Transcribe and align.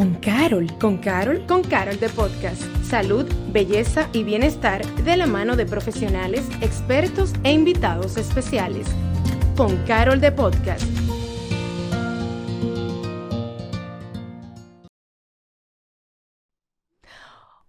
con 0.00 0.14
Carol. 0.14 0.66
¿Con 0.78 0.96
Carol? 0.96 1.44
Con 1.46 1.62
Carol 1.62 2.00
de 2.00 2.08
Podcast. 2.08 2.62
Salud, 2.82 3.26
belleza 3.52 4.08
y 4.14 4.24
bienestar 4.24 4.82
de 5.04 5.14
la 5.18 5.26
mano 5.26 5.56
de 5.56 5.66
profesionales, 5.66 6.48
expertos 6.62 7.34
e 7.44 7.52
invitados 7.52 8.16
especiales. 8.16 8.86
Con 9.58 9.76
Carol 9.84 10.18
de 10.18 10.32
Podcast. 10.32 10.86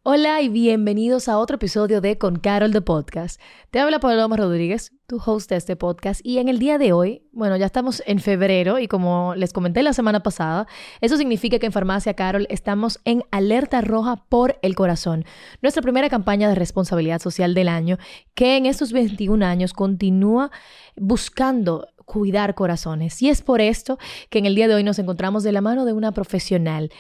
Hola 0.04 0.42
y 0.42 0.48
bienvenidos 0.48 1.28
a 1.28 1.38
otro 1.38 1.58
episodio 1.58 2.00
de 2.00 2.18
Con 2.18 2.40
Carol 2.40 2.72
de 2.72 2.82
Podcast. 2.82 3.42
Te 3.72 3.82
habla 3.82 4.00
Paloma 4.00 4.38
Rodríguez, 4.38 4.94
host 5.18 5.50
de 5.50 5.58
este 5.58 5.76
podcast, 5.76 6.22
y 6.24 6.38
en 6.38 6.48
el 6.48 6.60
día 6.60 6.78
de 6.78 6.94
hoy, 6.94 7.24
bueno, 7.32 7.58
ya 7.58 7.66
estamos 7.66 8.04
en 8.06 8.20
febrero 8.20 8.80
y 8.80 8.88
como 8.88 9.34
les 9.36 9.54
comenté 9.54 9.84
la 9.84 9.94
semana 9.94 10.22
pasada, 10.22 10.68
eso 11.02 11.18
significa 11.18 11.60
que 11.60 11.66
en 11.66 11.72
Farmacia 11.72 12.14
Carol 12.14 12.48
estamos 12.50 13.00
en 13.06 13.24
alerta 13.32 13.82
roja 13.82 14.26
por 14.30 14.60
el 14.62 14.76
corazón, 14.76 15.26
nuestra 15.62 15.82
primera 15.82 16.10
campaña 16.10 16.50
de 16.50 16.56
responsabilidad 16.56 17.20
social 17.20 17.54
del 17.54 17.70
año, 17.70 17.98
que 18.36 18.58
en 18.58 18.66
estos 18.66 18.92
21 18.92 19.46
años 19.46 19.74
continúa 19.74 20.52
buscando 20.96 21.88
cuidar 22.06 22.56
corazones. 22.56 23.22
Y 23.22 23.30
es 23.30 23.42
por 23.42 23.62
esto 23.62 23.98
que 24.30 24.40
en 24.40 24.46
el 24.46 24.56
día 24.56 24.68
de 24.68 24.76
hoy 24.76 24.84
nos 24.84 25.00
encontramos 25.00 25.44
de 25.44 25.54
la 25.54 25.62
mano 25.62 25.86
de 25.86 25.94
una 25.94 26.12
profesional 26.12 26.92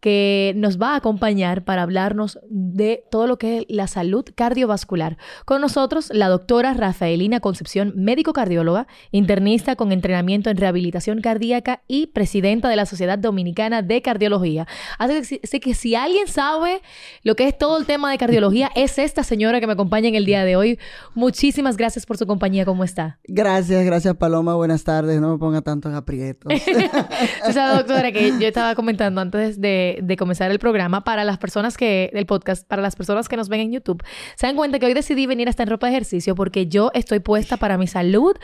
que 0.00 0.52
nos 0.56 0.80
va 0.80 0.92
a 0.92 0.96
acompañar 0.96 1.64
para 1.64 1.82
hablarnos 1.82 2.38
de 2.48 3.04
todo 3.10 3.26
lo 3.26 3.38
que 3.38 3.58
es 3.58 3.64
la 3.68 3.86
salud 3.86 4.24
cardiovascular. 4.34 5.16
Con 5.44 5.60
nosotros, 5.60 6.10
la 6.12 6.28
doctora 6.28 6.74
Rafaelina 6.74 7.40
Concepción, 7.40 7.92
médico 7.96 8.32
cardióloga, 8.32 8.86
internista 9.10 9.76
con 9.76 9.92
entrenamiento 9.92 10.50
en 10.50 10.56
rehabilitación 10.56 11.20
cardíaca 11.20 11.82
y 11.88 12.08
presidenta 12.08 12.68
de 12.68 12.76
la 12.76 12.86
Sociedad 12.86 13.18
Dominicana 13.18 13.82
de 13.82 14.02
Cardiología. 14.02 14.66
Así 14.98 15.60
que 15.60 15.74
si 15.74 15.94
alguien 15.94 16.28
sabe 16.28 16.82
lo 17.22 17.34
que 17.34 17.48
es 17.48 17.56
todo 17.56 17.78
el 17.78 17.86
tema 17.86 18.10
de 18.10 18.18
cardiología, 18.18 18.70
es 18.74 18.98
esta 18.98 19.22
señora 19.22 19.60
que 19.60 19.66
me 19.66 19.72
acompaña 19.72 20.08
en 20.08 20.14
el 20.14 20.24
día 20.24 20.44
de 20.44 20.56
hoy. 20.56 20.78
Muchísimas 21.14 21.76
gracias 21.76 22.06
por 22.06 22.16
su 22.16 22.26
compañía. 22.26 22.64
¿Cómo 22.64 22.84
está? 22.84 23.18
Gracias, 23.24 23.84
gracias 23.84 24.14
Paloma. 24.16 24.54
Buenas 24.54 24.84
tardes. 24.84 25.20
No 25.20 25.32
me 25.32 25.38
ponga 25.38 25.62
tanto 25.62 25.88
en 25.88 25.94
aprietos. 25.94 26.52
o 27.48 27.52
sea, 27.52 27.74
doctora, 27.74 28.12
que 28.12 28.32
yo 28.38 28.46
estaba 28.46 28.74
comentando 28.74 29.20
antes 29.20 29.60
de 29.60 29.85
de, 30.02 30.16
comenzar 30.16 30.50
el 30.50 30.58
programa, 30.58 31.04
para 31.04 31.24
las 31.24 31.38
personas 31.38 31.76
que, 31.76 32.10
el 32.12 32.26
podcast, 32.26 32.66
para 32.66 32.82
las 32.82 32.96
personas 32.96 33.28
que 33.28 33.36
nos 33.36 33.48
ven 33.48 33.60
en 33.60 33.72
YouTube, 33.72 34.02
se 34.34 34.46
dan 34.46 34.56
cuenta 34.56 34.78
que 34.78 34.86
hoy 34.86 34.94
decidí 34.94 35.26
venir 35.26 35.48
hasta 35.48 35.62
en 35.62 35.68
ropa 35.68 35.86
de 35.86 35.92
ejercicio 35.92 36.34
porque 36.34 36.66
yo 36.66 36.90
estoy 36.94 37.20
puesta 37.20 37.56
para 37.56 37.78
mi 37.78 37.86
salud 37.86 38.36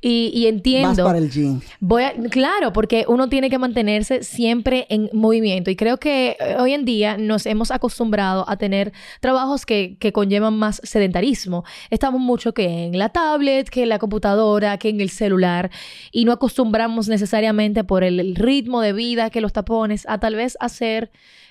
y, 0.00 0.30
y 0.34 0.46
entiendo. 0.46 1.04
Vas 1.04 1.12
para 1.12 1.18
el 1.18 1.30
gym. 1.30 1.60
Voy 1.80 2.02
a, 2.02 2.12
claro, 2.30 2.72
porque 2.72 3.04
uno 3.08 3.28
tiene 3.28 3.50
que 3.50 3.58
mantenerse 3.58 4.22
siempre 4.22 4.86
en 4.88 5.08
movimiento 5.12 5.70
y 5.70 5.76
creo 5.76 5.98
que 5.98 6.36
eh, 6.40 6.56
hoy 6.58 6.72
en 6.72 6.84
día 6.84 7.16
nos 7.16 7.46
hemos 7.46 7.70
acostumbrado 7.70 8.44
a 8.48 8.56
tener 8.56 8.92
trabajos 9.20 9.66
que, 9.66 9.96
que 9.98 10.12
conllevan 10.12 10.56
más 10.56 10.80
sedentarismo. 10.84 11.64
Estamos 11.90 12.20
mucho 12.20 12.52
que 12.52 12.86
en 12.86 12.98
la 12.98 13.10
tablet, 13.10 13.68
que 13.68 13.84
en 13.84 13.88
la 13.88 13.98
computadora, 13.98 14.78
que 14.78 14.88
en 14.88 15.00
el 15.00 15.10
celular 15.10 15.70
y 16.12 16.24
no 16.24 16.32
acostumbramos 16.32 17.08
necesariamente 17.08 17.84
por 17.84 18.04
el 18.04 18.34
ritmo 18.34 18.80
de 18.80 18.92
vida 18.92 19.30
que 19.30 19.40
los 19.40 19.52
tapones 19.52 20.04
a 20.08 20.18
tal 20.18 20.34
vez 20.34 20.56
hacer 20.60 20.89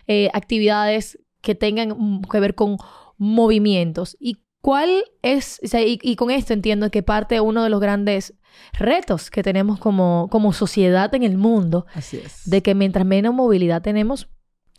eh, 0.08 0.30
actividades 0.34 1.20
que 1.42 1.56
tengan 1.56 2.22
que 2.22 2.40
ver 2.40 2.56
con 2.56 2.78
movimientos. 3.18 4.18
¿Y 4.20 4.38
cuál 4.62 5.04
es, 5.22 5.60
y, 5.62 6.16
con 6.16 6.32
esto 6.32 6.54
entiendo 6.54 6.90
que 6.92 7.04
parte 7.04 7.40
uno 7.42 7.64
de 7.64 7.70
los 7.70 7.80
grandes 7.80 8.34
retos 8.74 9.30
que 9.30 9.44
tenemos 9.44 9.80
como, 9.80 10.28
como 10.32 10.54
sociedad 10.54 11.14
en 11.16 11.24
el 11.24 11.38
mundo, 11.38 11.86
Así 11.94 12.18
es. 12.18 12.42
de 12.50 12.62
que 12.62 12.76
mientras 12.76 13.06
menos 13.06 13.34
movilidad 13.34 13.82
tenemos, 13.82 14.28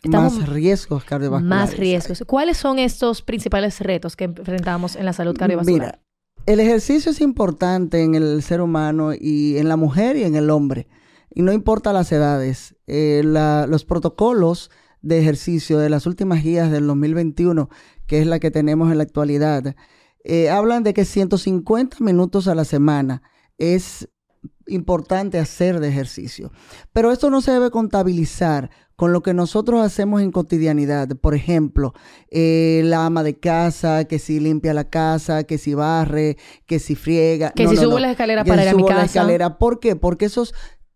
más 0.04 0.48
riesgos 0.48 1.04
cardiovasculares. 1.04 1.70
Más 1.70 1.78
riesgos. 1.78 2.24
¿Cuáles 2.26 2.56
son 2.56 2.78
estos 2.78 3.20
principales 3.20 3.80
retos 3.80 4.16
que 4.16 4.24
enfrentamos 4.24 4.96
en 4.96 5.04
la 5.04 5.12
salud 5.12 5.36
cardiovascular? 5.36 5.98
Mira, 5.98 6.00
el 6.46 6.58
ejercicio 6.58 7.12
es 7.12 7.20
importante 7.20 8.02
en 8.02 8.14
el 8.14 8.42
ser 8.42 8.62
humano 8.62 9.12
y 9.12 9.58
en 9.58 9.68
la 9.68 9.76
mujer 9.76 10.16
y 10.16 10.24
en 10.24 10.36
el 10.36 10.48
hombre 10.48 10.86
y 11.32 11.42
no 11.42 11.52
importa 11.52 11.92
las 11.92 12.10
edades. 12.12 12.74
Eh, 12.92 13.22
los 13.22 13.84
protocolos 13.84 14.68
de 15.00 15.20
ejercicio 15.20 15.78
de 15.78 15.88
las 15.88 16.06
últimas 16.06 16.42
guías 16.42 16.72
del 16.72 16.88
2021, 16.88 17.68
que 18.08 18.20
es 18.20 18.26
la 18.26 18.40
que 18.40 18.50
tenemos 18.50 18.90
en 18.90 18.98
la 18.98 19.04
actualidad, 19.04 19.76
eh, 20.24 20.50
hablan 20.50 20.82
de 20.82 20.92
que 20.92 21.04
150 21.04 21.98
minutos 22.00 22.48
a 22.48 22.56
la 22.56 22.64
semana 22.64 23.22
es 23.58 24.08
importante 24.66 25.38
hacer 25.38 25.78
de 25.78 25.88
ejercicio. 25.88 26.50
Pero 26.92 27.12
esto 27.12 27.30
no 27.30 27.40
se 27.42 27.52
debe 27.52 27.70
contabilizar 27.70 28.70
con 28.96 29.12
lo 29.12 29.22
que 29.22 29.34
nosotros 29.34 29.80
hacemos 29.82 30.20
en 30.20 30.32
cotidianidad. 30.32 31.10
Por 31.16 31.36
ejemplo, 31.36 31.94
eh, 32.28 32.82
la 32.86 33.06
ama 33.06 33.22
de 33.22 33.38
casa, 33.38 34.04
que 34.06 34.18
si 34.18 34.40
limpia 34.40 34.74
la 34.74 34.90
casa, 34.90 35.44
que 35.44 35.58
si 35.58 35.74
barre, 35.74 36.38
que 36.66 36.80
si 36.80 36.96
friega. 36.96 37.52
Que 37.52 37.68
si 37.68 37.76
sube 37.76 38.00
la 38.00 38.10
escalera 38.10 38.44
para 38.44 38.64
ir 38.64 38.68
a 38.68 38.74
mi 38.74 38.82
casa. 38.82 38.98
La 38.98 39.04
escalera. 39.04 39.58
¿Por 39.58 39.78
qué? 39.78 39.94
Porque 39.94 40.24
esos 40.24 40.54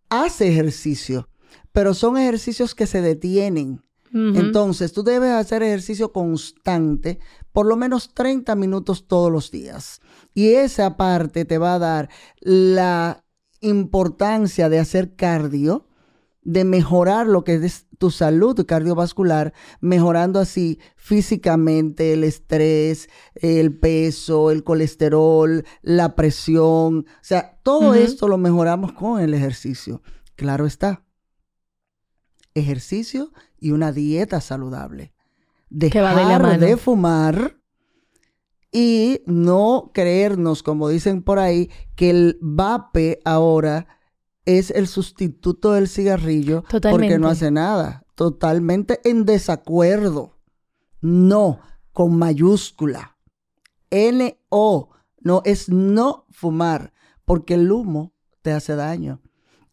hace 0.09 0.49
ejercicio, 0.49 1.29
pero 1.73 1.95
son 1.95 2.17
ejercicios 2.17 2.75
que 2.75 2.87
se 2.87 3.01
detienen. 3.01 3.83
Entonces, 4.17 4.93
tú 4.93 5.03
debes 5.03 5.33
hacer 5.33 5.65
ejercicio 5.65 6.13
constante, 6.13 7.19
por 7.51 7.67
lo 7.67 7.75
menos 7.75 8.15
30 8.15 8.55
minutos 8.55 9.09
todos 9.09 9.33
los 9.33 9.51
días. 9.51 10.01
Y 10.35 10.51
esa 10.51 10.97
parte 10.97 11.45
te 11.45 11.59
va 11.59 11.75
a 11.75 11.79
dar 11.81 12.11
la 12.39 13.25
importancia 13.61 14.69
de 14.69 14.79
hacer 14.79 15.17
cardio, 15.17 15.89
de 16.43 16.65
mejorar 16.65 17.27
lo 17.27 17.43
que 17.43 17.55
es 17.55 17.87
tu 17.99 18.11
salud 18.11 18.65
cardiovascular, 18.67 19.53
mejorando 19.81 20.39
así 20.39 20.79
físicamente 20.97 22.13
el 22.13 22.23
estrés, 22.23 23.09
el 23.35 23.77
peso, 23.77 24.51
el 24.51 24.63
colesterol, 24.63 25.65
la 25.83 26.15
presión. 26.15 26.99
O 26.99 27.23
sea, 27.23 27.59
todo 27.63 27.95
esto 27.95 28.29
lo 28.29 28.39
mejoramos 28.39 28.93
con 28.93 29.21
el 29.21 29.35
ejercicio. 29.35 30.03
Claro 30.37 30.67
está. 30.67 31.04
Ejercicio 32.55 33.33
y 33.59 33.73
una 33.73 33.93
dieta 33.93 34.41
saludable. 34.41 35.13
Dejar 35.71 36.59
de, 36.59 36.67
de 36.67 36.77
fumar 36.77 37.59
y 38.71 39.23
no 39.27 39.91
creernos, 39.95 40.63
como 40.63 40.89
dicen 40.89 41.23
por 41.23 41.39
ahí, 41.39 41.71
que 41.95 42.11
el 42.11 42.39
vape 42.41 43.21
ahora 43.25 43.87
es 44.45 44.71
el 44.71 44.89
sustituto 44.89 45.73
del 45.73 45.89
cigarrillo 45.89 46.65
porque 46.83 47.19
no 47.19 47.29
hace 47.29 47.51
nada. 47.51 48.05
Totalmente 48.15 49.01
en 49.05 49.25
desacuerdo. 49.25 50.39
No, 51.01 51.61
con 51.93 52.19
mayúscula. 52.19 53.17
N-O. 53.91 54.91
No, 55.21 55.43
es 55.45 55.69
no 55.69 56.27
fumar, 56.31 56.93
porque 57.25 57.55
el 57.55 57.71
humo 57.71 58.13
te 58.43 58.53
hace 58.53 58.75
daño. 58.75 59.23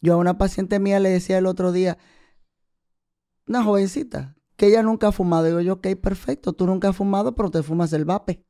Yo 0.02 0.14
a 0.14 0.18
una 0.18 0.38
paciente 0.38 0.80
mía 0.80 1.00
le 1.00 1.10
decía 1.10 1.38
el 1.38 1.46
otro 1.46 1.72
día, 1.72 1.98
una 3.48 3.64
jovencita, 3.64 4.36
que 4.56 4.68
ella 4.68 4.84
nunca 4.84 5.08
ha 5.08 5.12
fumado. 5.12 5.46
Digo 5.46 5.62
yo, 5.62 5.74
ok, 5.74 5.88
perfecto, 6.02 6.54
tú 6.54 6.66
nunca 6.66 6.90
has 6.90 6.96
fumado, 6.96 7.36
pero 7.36 7.50
te 7.50 7.64
fumas 7.64 7.94
el 7.94 8.06
vape. 8.06 8.44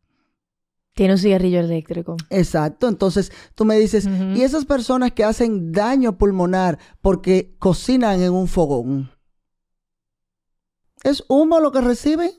Tiene 0.93 1.13
un 1.13 1.19
cigarrillo 1.19 1.59
eléctrico. 1.59 2.17
Exacto. 2.29 2.87
Entonces 2.87 3.31
tú 3.55 3.63
me 3.63 3.77
dices, 3.77 4.07
¿y 4.35 4.41
esas 4.41 4.65
personas 4.65 5.13
que 5.13 5.23
hacen 5.23 5.71
daño 5.71 6.17
pulmonar 6.17 6.79
porque 7.01 7.55
cocinan 7.59 8.21
en 8.21 8.33
un 8.33 8.47
fogón? 8.47 9.09
¿Es 11.03 11.23
humo 11.29 11.59
lo 11.59 11.71
que 11.71 11.81
reciben? 11.81 12.31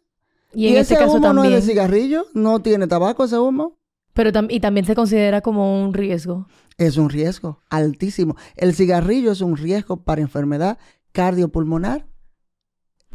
Y, 0.53 0.69
en 0.69 0.77
ese 0.77 0.97
caso 0.97 1.13
humo 1.13 1.23
también. 1.23 1.51
no 1.51 1.57
es 1.57 1.65
de 1.65 1.73
cigarrillo, 1.73 2.27
no 2.35 2.61
tiene 2.61 2.87
tabaco 2.87 3.25
ese 3.25 3.39
humo. 3.39 3.79
Pero 4.13 4.31
y 4.51 4.61
también 4.61 4.85
se 4.85 4.95
considera 4.95 5.41
como 5.41 5.83
un 5.83 5.95
riesgo. 5.95 6.47
Es 6.77 6.99
un 6.99 7.09
riesgo 7.09 7.63
altísimo. 7.71 8.37
El 8.57 8.75
cigarrillo 8.75 9.33
es 9.33 9.41
un 9.41 9.57
riesgo 9.57 10.05
para 10.05 10.21
enfermedad 10.21 10.79
cardiopulmonar 11.13 12.07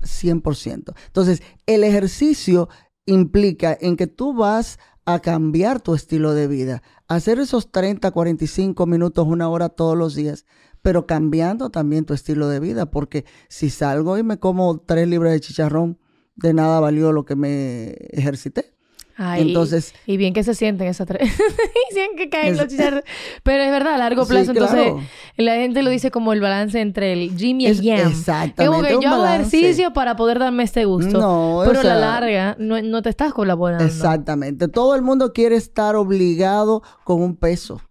100%. 0.01 0.93
Entonces, 1.07 1.41
el 1.65 1.83
ejercicio 1.83 2.69
implica 3.05 3.77
en 3.79 3.95
que 3.95 4.07
tú 4.07 4.33
vas 4.33 4.79
a 5.05 5.19
cambiar 5.19 5.79
tu 5.81 5.95
estilo 5.95 6.33
de 6.33 6.47
vida, 6.47 6.83
hacer 7.07 7.39
esos 7.39 7.71
30, 7.71 8.11
45 8.11 8.85
minutos, 8.85 9.25
una 9.25 9.47
hora 9.47 9.69
todos 9.69 9.97
los 9.97 10.15
días, 10.15 10.45
pero 10.81 11.07
cambiando 11.07 11.69
también 11.69 12.05
tu 12.05 12.13
estilo 12.13 12.49
de 12.49 12.59
vida, 12.59 12.91
porque 12.91 13.25
si 13.47 13.69
salgo 13.69 14.17
y 14.17 14.23
me 14.23 14.37
como 14.37 14.79
tres 14.79 15.07
libras 15.07 15.31
de 15.31 15.39
chicharrón, 15.39 15.97
de 16.35 16.53
nada 16.53 16.79
valió 16.79 17.11
lo 17.13 17.25
que 17.25 17.35
me 17.35 17.91
ejercité. 18.11 18.76
Entonces, 19.17 19.95
y, 20.05 20.17
bien 20.17 20.33
que 20.33 20.43
se 20.43 20.53
sienten 20.53 20.87
esas 20.87 21.07
tres. 21.07 21.21
Dicen 21.89 22.15
que 22.15 22.29
caen 22.29 22.55
los 22.55 22.67
chicharrones. 22.67 23.03
Pero 23.41 23.63
es 23.63 23.71
verdad, 23.71 23.95
a 23.95 23.97
largo 23.97 24.25
plazo. 24.27 24.51
entonces, 24.51 24.93
la 25.37 25.55
gente 25.55 25.81
lo 25.81 25.89
dice 25.89 26.11
como 26.11 26.33
el 26.33 26.41
balance 26.41 26.79
entre 26.79 27.13
el 27.13 27.35
gym 27.35 27.61
y 27.61 27.65
el 27.65 27.81
yam. 27.81 28.09
Exactamente. 28.09 28.63
Es 28.63 28.69
como 28.69 28.83
que 28.83 29.05
yo 29.05 29.13
hago 29.13 29.25
ejercicio 29.25 29.93
para 29.93 30.15
poder 30.15 30.37
darme 30.39 30.63
este 30.63 30.85
gusto. 30.85 31.19
No, 31.19 31.63
Pero 31.65 31.79
a 31.79 31.83
la 31.83 31.95
larga 31.95 32.55
no, 32.59 33.01
te 33.01 33.09
estás 33.09 33.33
colaborando. 33.33 33.83
Exactamente. 33.83 34.67
Todo 34.67 34.95
el 34.95 35.01
mundo 35.01 35.33
quiere 35.33 35.55
estar 35.55 35.95
obligado 35.95 36.83
con 37.03 37.21
un 37.21 37.35
peso. 37.35 37.81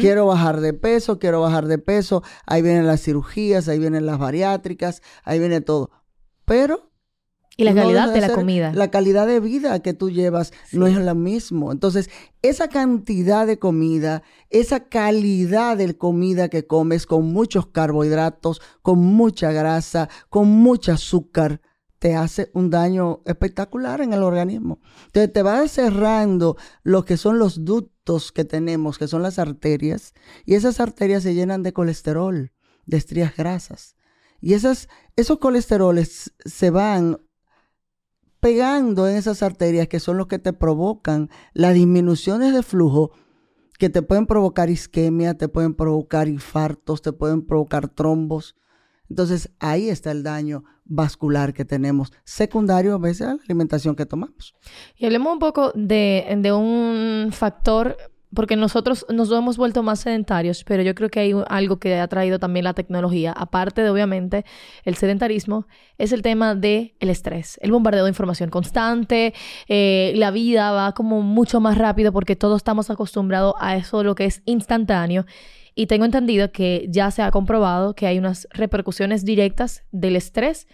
Quiero 0.00 0.26
bajar 0.26 0.60
de 0.60 0.72
peso, 0.72 1.20
quiero 1.20 1.40
bajar 1.40 1.68
de 1.68 1.78
peso. 1.78 2.24
Ahí 2.44 2.60
vienen 2.60 2.88
las 2.88 3.02
cirugías, 3.02 3.68
ahí 3.68 3.78
vienen 3.78 4.04
las 4.04 4.18
bariátricas, 4.18 5.00
ahí 5.22 5.38
viene 5.38 5.60
todo. 5.60 5.90
pero 6.44 6.89
y 7.60 7.64
la 7.64 7.74
calidad 7.74 8.12
de, 8.12 8.20
la 8.20 8.32
comida. 8.32 8.72
La 8.74 8.90
calidad 8.90 9.26
de 9.26 9.40
vida 9.40 9.80
que 9.80 9.94
tú 9.94 10.10
llevas 10.10 10.52
no 10.72 10.86
es 10.86 10.96
la 10.96 11.14
misma. 11.14 11.72
Entonces, 11.72 12.10
esa 12.42 12.68
cantidad 12.68 13.46
de 13.46 13.58
comida, 13.58 14.22
esa 14.48 14.80
calidad 14.80 15.76
de 15.76 15.96
comida 15.96 16.48
que 16.48 16.66
comes 16.66 17.06
con 17.06 17.32
muchos 17.32 17.66
carbohidratos, 17.66 18.60
con 18.82 18.98
mucha 18.98 19.52
grasa, 19.52 20.08
con 20.28 20.48
mucho 20.48 20.92
azúcar, 20.92 21.60
te 21.98 22.16
hace 22.16 22.50
un 22.54 22.70
daño 22.70 23.20
espectacular 23.26 24.00
en 24.00 24.14
el 24.14 24.22
organismo. 24.22 24.80
Entonces, 25.06 25.32
te 25.32 25.42
va 25.42 25.68
cerrando 25.68 26.56
lo 26.82 27.04
que 27.04 27.18
son 27.18 27.38
los 27.38 27.66
ductos 27.66 28.32
que 28.32 28.46
tenemos, 28.46 28.96
que 28.96 29.06
son 29.06 29.22
las 29.22 29.38
arterias, 29.38 30.14
y 30.46 30.54
esas 30.54 30.80
arterias 30.80 31.22
se 31.22 31.34
llenan 31.34 31.62
de 31.62 31.74
colesterol, 31.74 32.52
de 32.86 32.96
estrías 32.96 33.36
grasas. 33.36 33.96
Y 34.40 34.54
esas, 34.54 34.88
esos 35.16 35.38
colesteroles 35.38 36.32
se 36.44 36.70
van 36.70 37.20
pegando 38.40 39.08
en 39.08 39.16
esas 39.16 39.42
arterias 39.42 39.88
que 39.88 40.00
son 40.00 40.16
los 40.16 40.26
que 40.26 40.38
te 40.38 40.52
provocan 40.52 41.30
las 41.52 41.74
disminuciones 41.74 42.52
de 42.54 42.62
flujo 42.62 43.12
que 43.78 43.88
te 43.88 44.02
pueden 44.02 44.26
provocar 44.26 44.68
isquemia, 44.68 45.38
te 45.38 45.48
pueden 45.48 45.74
provocar 45.74 46.28
infartos, 46.28 47.00
te 47.00 47.12
pueden 47.12 47.46
provocar 47.46 47.88
trombos. 47.88 48.54
Entonces 49.08 49.50
ahí 49.58 49.88
está 49.88 50.10
el 50.10 50.22
daño 50.22 50.64
vascular 50.84 51.54
que 51.54 51.64
tenemos, 51.64 52.12
secundario 52.24 52.94
a 52.94 52.98
veces 52.98 53.26
a 53.26 53.34
la 53.34 53.42
alimentación 53.42 53.96
que 53.96 54.04
tomamos. 54.06 54.54
Y 54.96 55.06
hablemos 55.06 55.32
un 55.32 55.38
poco 55.38 55.72
de, 55.74 56.36
de 56.38 56.52
un 56.52 57.30
factor 57.32 57.96
porque 58.34 58.56
nosotros 58.56 59.04
nos 59.08 59.30
hemos 59.32 59.56
vuelto 59.56 59.82
más 59.82 60.00
sedentarios, 60.00 60.64
pero 60.64 60.82
yo 60.82 60.94
creo 60.94 61.08
que 61.08 61.20
hay 61.20 61.34
algo 61.48 61.78
que 61.78 61.98
ha 61.98 62.08
traído 62.08 62.38
también 62.38 62.64
la 62.64 62.74
tecnología, 62.74 63.32
aparte 63.32 63.82
de 63.82 63.90
obviamente 63.90 64.44
el 64.84 64.94
sedentarismo, 64.94 65.66
es 65.98 66.12
el 66.12 66.22
tema 66.22 66.54
del 66.54 66.94
el 67.00 67.10
estrés, 67.10 67.58
el 67.62 67.72
bombardeo 67.72 68.04
de 68.04 68.10
información 68.10 68.50
constante, 68.50 69.34
eh, 69.68 70.12
la 70.16 70.30
vida 70.30 70.70
va 70.72 70.92
como 70.92 71.22
mucho 71.22 71.60
más 71.60 71.76
rápido 71.76 72.12
porque 72.12 72.36
todos 72.36 72.58
estamos 72.58 72.90
acostumbrados 72.90 73.54
a 73.58 73.76
eso, 73.76 74.02
lo 74.04 74.14
que 74.14 74.26
es 74.26 74.42
instantáneo. 74.44 75.26
Y 75.74 75.86
tengo 75.86 76.04
entendido 76.04 76.50
que 76.50 76.86
ya 76.90 77.10
se 77.10 77.22
ha 77.22 77.30
comprobado 77.30 77.94
que 77.94 78.06
hay 78.06 78.18
unas 78.18 78.48
repercusiones 78.50 79.24
directas 79.24 79.84
del 79.92 80.16
estrés 80.16 80.66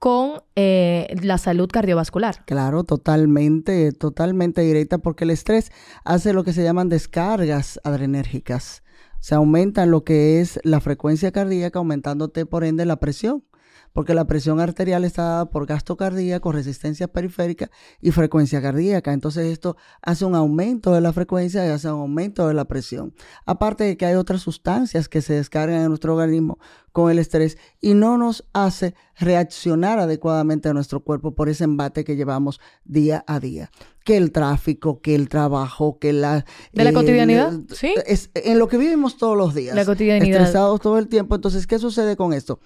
con 0.00 0.42
eh, 0.56 1.14
la 1.22 1.38
salud 1.38 1.68
cardiovascular. 1.68 2.44
Claro, 2.46 2.84
totalmente, 2.84 3.92
totalmente 3.92 4.62
directa, 4.62 4.98
porque 4.98 5.24
el 5.24 5.30
estrés 5.30 5.70
hace 6.04 6.32
lo 6.32 6.42
que 6.42 6.54
se 6.54 6.64
llaman 6.64 6.88
descargas 6.88 7.78
adrenérgicas. 7.84 8.82
Se 9.20 9.34
aumenta 9.34 9.84
lo 9.84 10.02
que 10.02 10.40
es 10.40 10.58
la 10.64 10.80
frecuencia 10.80 11.30
cardíaca, 11.30 11.78
aumentándote 11.78 12.46
por 12.46 12.64
ende 12.64 12.86
la 12.86 12.96
presión 12.96 13.44
porque 13.92 14.14
la 14.14 14.26
presión 14.26 14.60
arterial 14.60 15.04
está 15.04 15.22
dada 15.22 15.50
por 15.50 15.66
gasto 15.66 15.96
cardíaco, 15.96 16.52
resistencia 16.52 17.08
periférica 17.08 17.70
y 18.00 18.10
frecuencia 18.12 18.62
cardíaca. 18.62 19.12
Entonces 19.12 19.46
esto 19.46 19.76
hace 20.02 20.24
un 20.24 20.34
aumento 20.34 20.92
de 20.92 21.00
la 21.00 21.12
frecuencia 21.12 21.66
y 21.66 21.70
hace 21.70 21.88
un 21.88 22.00
aumento 22.00 22.46
de 22.48 22.54
la 22.54 22.66
presión. 22.66 23.14
Aparte 23.46 23.84
de 23.84 23.96
que 23.96 24.06
hay 24.06 24.14
otras 24.14 24.42
sustancias 24.42 25.08
que 25.08 25.22
se 25.22 25.34
descargan 25.34 25.82
en 25.82 25.88
nuestro 25.88 26.14
organismo 26.14 26.58
con 26.92 27.10
el 27.10 27.18
estrés 27.18 27.56
y 27.80 27.94
no 27.94 28.18
nos 28.18 28.44
hace 28.52 28.94
reaccionar 29.18 29.98
adecuadamente 29.98 30.68
a 30.68 30.72
nuestro 30.72 31.00
cuerpo 31.00 31.34
por 31.34 31.48
ese 31.48 31.64
embate 31.64 32.04
que 32.04 32.16
llevamos 32.16 32.60
día 32.84 33.24
a 33.26 33.38
día. 33.40 33.70
Que 34.04 34.16
el 34.16 34.32
tráfico, 34.32 35.00
que 35.00 35.14
el 35.14 35.28
trabajo, 35.28 35.98
que 35.98 36.12
la... 36.12 36.44
De 36.72 36.84
la 36.84 36.92
cotidianidad, 36.92 37.52
sí. 37.72 37.94
Es, 38.06 38.30
en 38.34 38.58
lo 38.58 38.66
que 38.68 38.78
vivimos 38.78 39.18
todos 39.18 39.36
los 39.36 39.54
días. 39.54 39.76
La 39.76 39.84
cotidianidad. 39.84 40.40
Estresados 40.40 40.80
todo 40.80 40.98
el 40.98 41.08
tiempo. 41.08 41.34
Entonces, 41.34 41.66
¿qué 41.66 41.78
sucede 41.78 42.16
con 42.16 42.32
esto? 42.32 42.60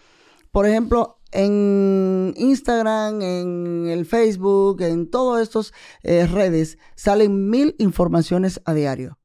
Por 0.54 0.68
ejemplo, 0.68 1.18
en 1.32 2.32
Instagram, 2.36 3.20
en 3.22 3.88
el 3.88 4.06
Facebook, 4.06 4.82
en 4.82 5.10
todas 5.10 5.42
estas 5.42 5.72
eh, 6.04 6.28
redes, 6.28 6.78
salen 6.94 7.50
mil 7.50 7.74
informaciones 7.80 8.60
a 8.64 8.72
diario. 8.72 9.18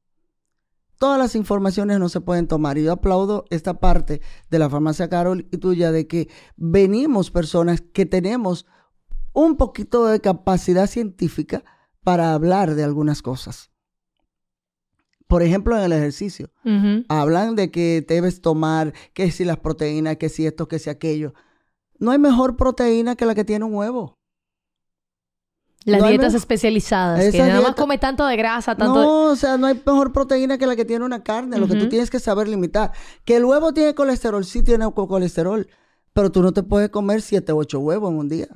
Todas 0.98 1.20
las 1.20 1.36
informaciones 1.36 2.00
no 2.00 2.08
se 2.08 2.20
pueden 2.20 2.48
tomar. 2.48 2.78
Y 2.78 2.82
yo 2.82 2.90
aplaudo 2.90 3.44
esta 3.50 3.74
parte 3.74 4.20
de 4.50 4.58
la 4.58 4.68
farmacia 4.68 5.08
Carol 5.08 5.46
y 5.52 5.58
tuya 5.58 5.92
de 5.92 6.08
que 6.08 6.28
venimos 6.56 7.30
personas 7.30 7.80
que 7.80 8.06
tenemos 8.06 8.66
un 9.32 9.56
poquito 9.56 10.06
de 10.06 10.20
capacidad 10.20 10.88
científica 10.88 11.62
para 12.02 12.34
hablar 12.34 12.74
de 12.74 12.82
algunas 12.82 13.22
cosas. 13.22 13.70
Por 15.30 15.44
ejemplo, 15.44 15.76
en 15.76 15.84
el 15.84 15.92
ejercicio. 15.92 16.50
Hablan 17.08 17.54
de 17.54 17.70
que 17.70 18.04
debes 18.06 18.42
tomar, 18.42 18.92
que 19.14 19.30
si 19.30 19.44
las 19.44 19.58
proteínas, 19.58 20.16
que 20.16 20.28
si 20.28 20.44
esto, 20.44 20.66
que 20.66 20.80
si 20.80 20.90
aquello. 20.90 21.34
No 22.00 22.10
hay 22.10 22.18
mejor 22.18 22.56
proteína 22.56 23.14
que 23.14 23.26
la 23.26 23.36
que 23.36 23.44
tiene 23.44 23.64
un 23.64 23.74
huevo. 23.74 24.18
Las 25.84 26.06
dietas 26.08 26.34
especializadas, 26.34 27.30
que 27.30 27.38
nada 27.38 27.60
más 27.60 27.74
come 27.74 27.96
tanto 27.96 28.26
de 28.26 28.36
grasa, 28.36 28.76
tanto... 28.76 29.02
No, 29.02 29.22
o 29.30 29.36
sea, 29.36 29.56
no 29.56 29.68
hay 29.68 29.80
mejor 29.86 30.12
proteína 30.12 30.58
que 30.58 30.66
la 30.66 30.74
que 30.74 30.84
tiene 30.84 31.04
una 31.04 31.22
carne. 31.22 31.58
Lo 31.58 31.68
que 31.68 31.76
tú 31.76 31.88
tienes 31.88 32.10
que 32.10 32.18
saber 32.18 32.48
limitar. 32.48 32.92
Que 33.24 33.36
el 33.36 33.44
huevo 33.44 33.72
tiene 33.72 33.94
colesterol, 33.94 34.44
sí 34.44 34.62
tiene 34.64 34.84
colesterol. 34.92 35.68
Pero 36.12 36.32
tú 36.32 36.42
no 36.42 36.52
te 36.52 36.64
puedes 36.64 36.90
comer 36.90 37.22
7 37.22 37.52
o 37.52 37.58
8 37.58 37.78
huevos 37.78 38.10
en 38.10 38.18
un 38.18 38.28
día. 38.28 38.48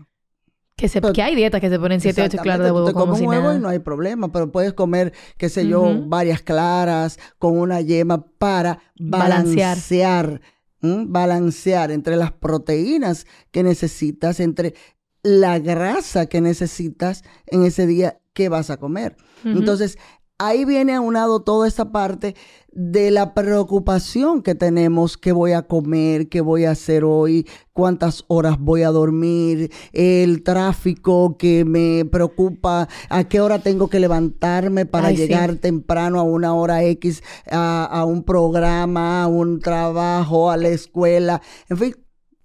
Que, 0.77 0.89
se, 0.89 1.01
que 1.01 1.23
hay 1.23 1.37
dietas 1.37 1.61
que 1.61 1.71
se 1.71 1.79
ponen 1.79 2.01
7 2.01 2.21
o 2.21 2.25
8 2.25 2.39
claras 2.39 2.67
de 2.67 2.73
huevo. 2.73 2.87
Te 2.87 2.95
comes 2.95 3.21
un 3.21 3.29
huevo 3.29 3.55
y 3.55 3.61
no 3.61 3.69
hay 3.69 3.79
problema, 3.79 4.33
pero 4.33 4.51
puedes 4.51 4.73
comer, 4.73 5.13
qué 5.37 5.49
sé 5.49 5.69
yo, 5.69 6.03
varias 6.07 6.43
claras 6.43 7.19
con 7.39 7.57
una 7.57 7.81
yema 7.81 8.27
para 8.39 8.81
balancear, 8.99 10.41
balancear, 10.81 11.93
entre 11.93 12.17
las 12.17 12.33
proteínas 12.33 13.27
que 13.53 13.63
necesitas, 13.63 14.41
entre 14.41 14.75
la 15.23 15.61
grasa 15.61 16.27
que 16.27 16.41
necesitas 16.41 17.23
en 17.47 17.65
ese 17.65 17.87
día 17.87 18.21
que 18.33 18.49
vas 18.49 18.71
a 18.71 18.77
comer. 18.77 19.17
Entonces, 19.45 19.97
ahí 20.39 20.65
viene 20.65 20.95
aunado 20.95 21.43
toda 21.43 21.69
esta 21.69 21.93
parte 21.93 22.35
de 22.75 23.11
la 23.11 23.35
preocupación 23.35 24.43
que 24.43 24.55
tenemos, 24.55 25.17
qué 25.17 25.33
voy 25.33 25.53
a 25.53 25.63
comer, 25.63 26.29
qué 26.29 26.41
voy 26.41 26.65
a 26.65 26.73
hacer 26.73 27.05
hoy, 27.05 27.47
cuántas 27.73 28.25
horas 28.29 28.59
voy 28.59 28.83
a 28.83 28.91
dormir, 28.91 29.71
el 29.93 30.43
tráfico 30.43 31.37
que 31.37 31.65
me 31.65 32.05
preocupa, 32.05 32.89
a 33.09 33.25
qué 33.25 33.41
hora 33.41 33.61
tengo 33.61 33.89
que 33.89 34.01
levantarme 34.01 34.87
para 34.87 35.13
llegar 35.13 35.57
temprano 35.57 36.19
a 36.19 36.23
una 36.25 36.55
hora 36.55 36.83
X 36.85 37.23
a, 37.51 37.85
a 37.85 38.05
un 38.05 38.23
programa, 38.25 39.23
a 39.23 39.27
un 39.29 39.61
trabajo, 39.61 40.51
a 40.51 40.57
la 40.57 40.69
escuela, 40.69 41.41
en 41.69 41.77
fin, 41.77 42.04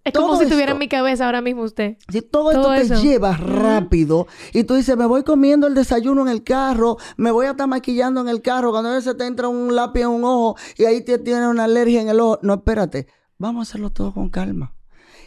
es 0.10 0.14
como 0.14 0.38
si 0.38 0.48
tuviera 0.48 0.74
en 0.74 0.78
mi 0.78 0.88
cabeza 0.88 1.26
ahora 1.26 1.42
mismo 1.42 1.64
usted. 1.64 1.98
Si 2.10 2.22
todo, 2.22 2.52
esto 2.52 2.96
te 2.96 3.02
lleva 3.02 3.36
rápido 3.36 4.28
y 4.54 4.64
tú 4.64 4.76
dices, 4.76 4.96
me 4.98 5.06
voy 5.06 5.24
comiendo 5.24 5.68
el 5.68 5.76
desayuno 5.76 6.22
en 6.22 6.30
el 6.30 6.44
carro, 6.44 6.98
me 7.18 7.32
voy 7.32 7.48
a 7.48 7.52
estar 7.52 7.68
maquillando 7.68 8.22
en 8.22 8.30
el 8.30 8.42
carro, 8.42 8.72
cuando 8.72 8.90
a 8.90 8.96
veces 8.96 9.16
te 9.18 9.26
entra 9.26 9.48
un 9.48 9.76
lápiz 9.76 10.02
en 10.02 10.10
un 10.10 10.24
ojo 10.24 10.58
y 10.78 10.86
ahí 10.86 11.02
te 11.02 11.18
tiene 11.20 11.48
una 11.48 11.66
alergia 11.66 12.02
en 12.02 12.10
el 12.10 12.20
ojo. 12.20 12.40
No, 12.42 12.56
espérate, 12.56 13.08
vamos 13.38 13.68
a 13.68 13.70
hacerlo 13.70 13.92
todo 13.92 14.14
con 14.14 14.30
calma. 14.30 14.76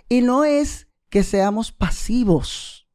Y 0.08 0.20
no 0.20 0.44
es 0.44 0.88
que 1.08 1.22
seamos 1.22 1.72
pasivos. 1.72 2.86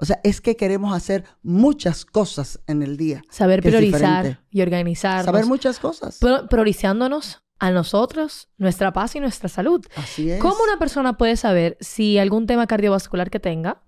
O 0.00 0.04
sea, 0.04 0.20
es 0.22 0.40
que 0.40 0.56
queremos 0.56 0.94
hacer 0.94 1.24
muchas 1.42 2.04
cosas 2.04 2.60
en 2.68 2.82
el 2.82 2.96
día. 2.96 3.22
Saber 3.30 3.62
priorizar 3.62 4.44
y 4.48 4.62
organizar. 4.62 5.24
Saber 5.24 5.46
muchas 5.46 5.80
cosas. 5.80 6.20
priorizándonos 6.48 7.42
a 7.58 7.70
nosotros, 7.70 8.48
nuestra 8.56 8.92
paz 8.92 9.16
y 9.16 9.20
nuestra 9.20 9.48
salud. 9.48 9.84
Así 9.96 10.30
es. 10.30 10.40
¿Cómo 10.40 10.56
una 10.62 10.78
persona 10.78 11.16
puede 11.16 11.36
saber 11.36 11.76
si 11.80 12.18
algún 12.18 12.46
tema 12.46 12.66
cardiovascular 12.66 13.30
que 13.30 13.40
tenga 13.40 13.82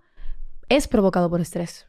es 0.69 0.89
provocado 0.89 1.31
por 1.31 1.41
estrés? 1.41 1.87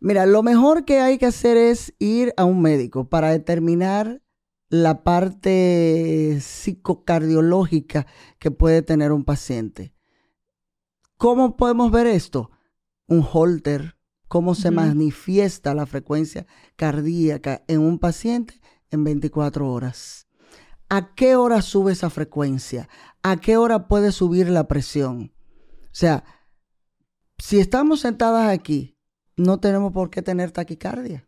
Mira, 0.00 0.26
lo 0.26 0.42
mejor 0.42 0.84
que 0.84 1.00
hay 1.00 1.18
que 1.18 1.26
hacer 1.26 1.56
es 1.56 1.94
ir 1.98 2.34
a 2.36 2.44
un 2.44 2.60
médico 2.60 3.08
para 3.08 3.30
determinar 3.30 4.20
la 4.68 5.04
parte 5.04 6.38
psicocardiológica 6.40 8.06
que 8.38 8.50
puede 8.50 8.82
tener 8.82 9.12
un 9.12 9.22
paciente. 9.24 9.94
¿Cómo 11.18 11.56
podemos 11.56 11.92
ver 11.92 12.06
esto? 12.06 12.50
Un 13.06 13.24
holter, 13.30 13.96
cómo 14.26 14.54
se 14.54 14.70
manifiesta 14.70 15.74
la 15.74 15.86
frecuencia 15.86 16.46
cardíaca 16.74 17.62
en 17.68 17.80
un 17.80 17.98
paciente 17.98 18.60
en 18.90 19.04
24 19.04 19.70
horas. 19.70 20.26
¿A 20.94 21.14
qué 21.14 21.36
hora 21.36 21.62
sube 21.62 21.92
esa 21.92 22.10
frecuencia? 22.10 22.86
¿A 23.22 23.38
qué 23.38 23.56
hora 23.56 23.88
puede 23.88 24.12
subir 24.12 24.50
la 24.50 24.68
presión? 24.68 25.32
O 25.84 25.94
sea, 25.94 26.22
si 27.38 27.60
estamos 27.60 28.00
sentadas 28.00 28.50
aquí, 28.50 28.98
no 29.38 29.58
tenemos 29.58 29.94
por 29.94 30.10
qué 30.10 30.20
tener 30.20 30.50
taquicardia. 30.50 31.26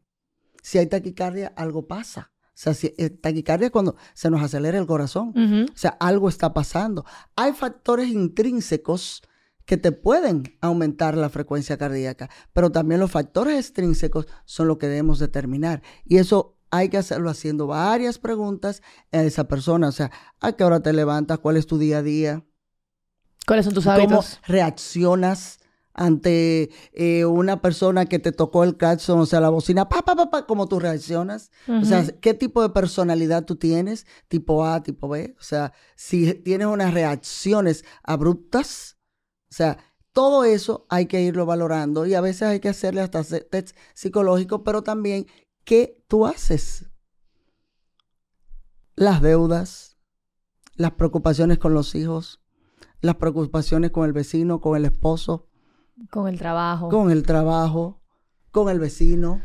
Si 0.63 0.77
hay 0.77 0.87
taquicardia, 0.87 1.51
algo 1.57 1.87
pasa. 1.87 2.31
O 2.49 2.51
sea, 2.53 2.75
si, 2.75 2.93
eh, 2.99 3.09
taquicardia 3.09 3.69
es 3.69 3.73
cuando 3.73 3.97
se 4.13 4.29
nos 4.29 4.43
acelera 4.43 4.77
el 4.77 4.87
corazón. 4.87 5.33
O 5.73 5.79
sea, 5.79 5.97
algo 5.99 6.29
está 6.29 6.53
pasando. 6.53 7.07
Hay 7.35 7.55
factores 7.55 8.11
intrínsecos 8.11 9.23
que 9.65 9.79
te 9.79 9.93
pueden 9.93 10.59
aumentar 10.61 11.17
la 11.17 11.31
frecuencia 11.31 11.79
cardíaca, 11.79 12.29
pero 12.53 12.71
también 12.71 13.01
los 13.01 13.11
factores 13.11 13.59
extrínsecos 13.59 14.27
son 14.45 14.69
lo 14.69 14.77
que 14.77 14.89
debemos 14.89 15.21
determinar. 15.21 15.81
Y 16.05 16.19
eso 16.19 16.54
hay 16.77 16.89
que 16.89 16.99
hacerlo 16.99 17.31
haciendo 17.31 17.67
varias 17.67 18.19
preguntas 18.19 18.83
a 19.13 19.23
esa 19.23 19.45
persona. 19.45 19.89
O 19.89 19.93
sea, 19.93 20.11
¿a 20.41 20.53
qué 20.53 20.65
hora 20.65 20.81
te 20.81 20.93
levantas? 20.93 21.39
¿Cuál 21.39 21.57
es 21.57 21.67
tu 21.67 21.79
día 21.79 21.99
a 21.99 22.03
día? 22.03 22.45
¿Cuáles 23.47 23.67
son 23.67 23.75
tus 23.75 23.87
hábitos? 23.87 24.41
¿Cómo 24.41 24.47
reaccionas 24.47 25.59
ante 25.93 26.71
eh, 26.93 27.25
una 27.25 27.63
persona 27.63 28.07
que 28.07 28.19
te 28.19 28.33
tocó 28.33 28.65
el 28.65 28.77
claxon, 28.77 29.21
o 29.21 29.27
sea, 29.27 29.41
la 29.41 29.51
bocina, 29.51 29.89
pa, 29.89 30.03
pa, 30.03 30.17
pa, 30.17 30.29
pa, 30.29 30.45
cómo 30.45 30.67
tú 30.67 30.81
reaccionas. 30.81 31.53
O 31.69 31.85
sea, 31.85 32.05
qué 32.21 32.35
tipo 32.35 32.63
de 32.63 32.71
personalidad 32.71 33.45
tú 33.45 33.55
tienes, 33.55 34.05
tipo 34.27 34.67
A, 34.67 34.83
tipo 34.83 35.09
B. 35.09 35.37
O 35.39 35.43
sea, 35.43 35.73
si 35.95 36.35
tienes 36.35 36.67
unas 36.67 36.93
reacciones 36.93 37.85
abruptas, 38.03 38.99
o 39.49 39.55
sea, 39.55 39.79
todo 40.13 40.45
eso 40.45 40.87
hay 40.89 41.07
que 41.07 41.23
irlo 41.23 41.47
valorando 41.47 42.07
y 42.07 42.15
a 42.15 42.21
veces 42.21 42.43
hay 42.43 42.61
que 42.61 42.69
hacerle 42.69 43.01
hasta 43.01 43.23
test 43.23 43.77
psicológico, 43.95 44.65
pero 44.65 44.83
también 44.83 45.27
qué 45.65 46.03
tú 46.09 46.27
haces. 46.27 46.91
Las 48.97 49.21
deudas, 49.23 49.99
las 50.77 50.93
preocupaciones 50.93 51.59
con 51.59 51.75
los 51.75 51.95
hijos, 51.95 52.41
las 53.01 53.17
preocupaciones 53.17 53.91
con 53.91 54.05
el 54.05 54.13
vecino, 54.13 54.61
con 54.61 54.77
el 54.77 54.85
esposo, 54.85 55.49
con 56.11 56.29
el 56.29 56.39
trabajo. 56.39 56.89
Con 56.89 57.11
el 57.11 57.25
trabajo, 57.25 58.01
con 58.51 58.69
el 58.69 58.79
vecino. 58.79 59.43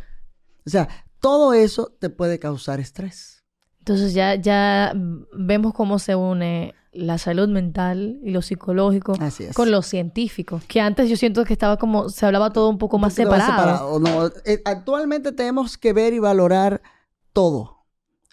O 0.66 0.70
sea, 0.70 0.88
todo 1.20 1.54
eso 1.54 1.96
te 2.00 2.10
puede 2.10 2.40
causar 2.40 2.80
estrés. 2.80 3.44
Entonces 3.80 4.14
ya, 4.14 4.36
ya 4.36 4.94
vemos 5.34 5.74
cómo 5.74 6.00
se 6.00 6.16
une 6.16 6.76
la 6.92 7.18
salud 7.18 7.48
mental 7.48 8.20
y 8.24 8.32
lo 8.32 8.42
psicológico 8.42 9.14
con 9.54 9.72
lo 9.72 9.82
científico. 9.82 10.62
Que 10.68 10.82
antes 10.82 11.10
yo 11.10 11.16
siento 11.18 11.46
que 11.46 11.54
estaba 11.54 11.78
como, 11.78 12.10
se 12.10 12.26
hablaba 12.26 12.52
todo 12.52 12.70
un 12.70 12.78
poco 12.78 12.98
más 12.98 13.14
separado. 13.14 14.02
Eh, 14.46 14.62
actualmente 14.66 15.32
tenemos 15.32 15.78
que 15.78 15.94
ver 15.94 16.14
y 16.14 16.20
valorar 16.20 16.82
todo. 17.34 17.86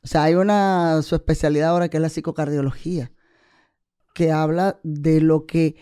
O 0.03 0.09
sea, 0.09 0.23
hay 0.25 0.35
una 0.35 1.03
su 1.03 1.15
especialidad 1.15 1.71
ahora 1.71 1.89
que 1.89 1.97
es 1.97 2.01
la 2.01 2.09
psicocardiología, 2.09 3.13
que 4.15 4.33
habla 4.33 4.81
de 4.83 5.21
lo 5.21 5.47
que 5.47 5.77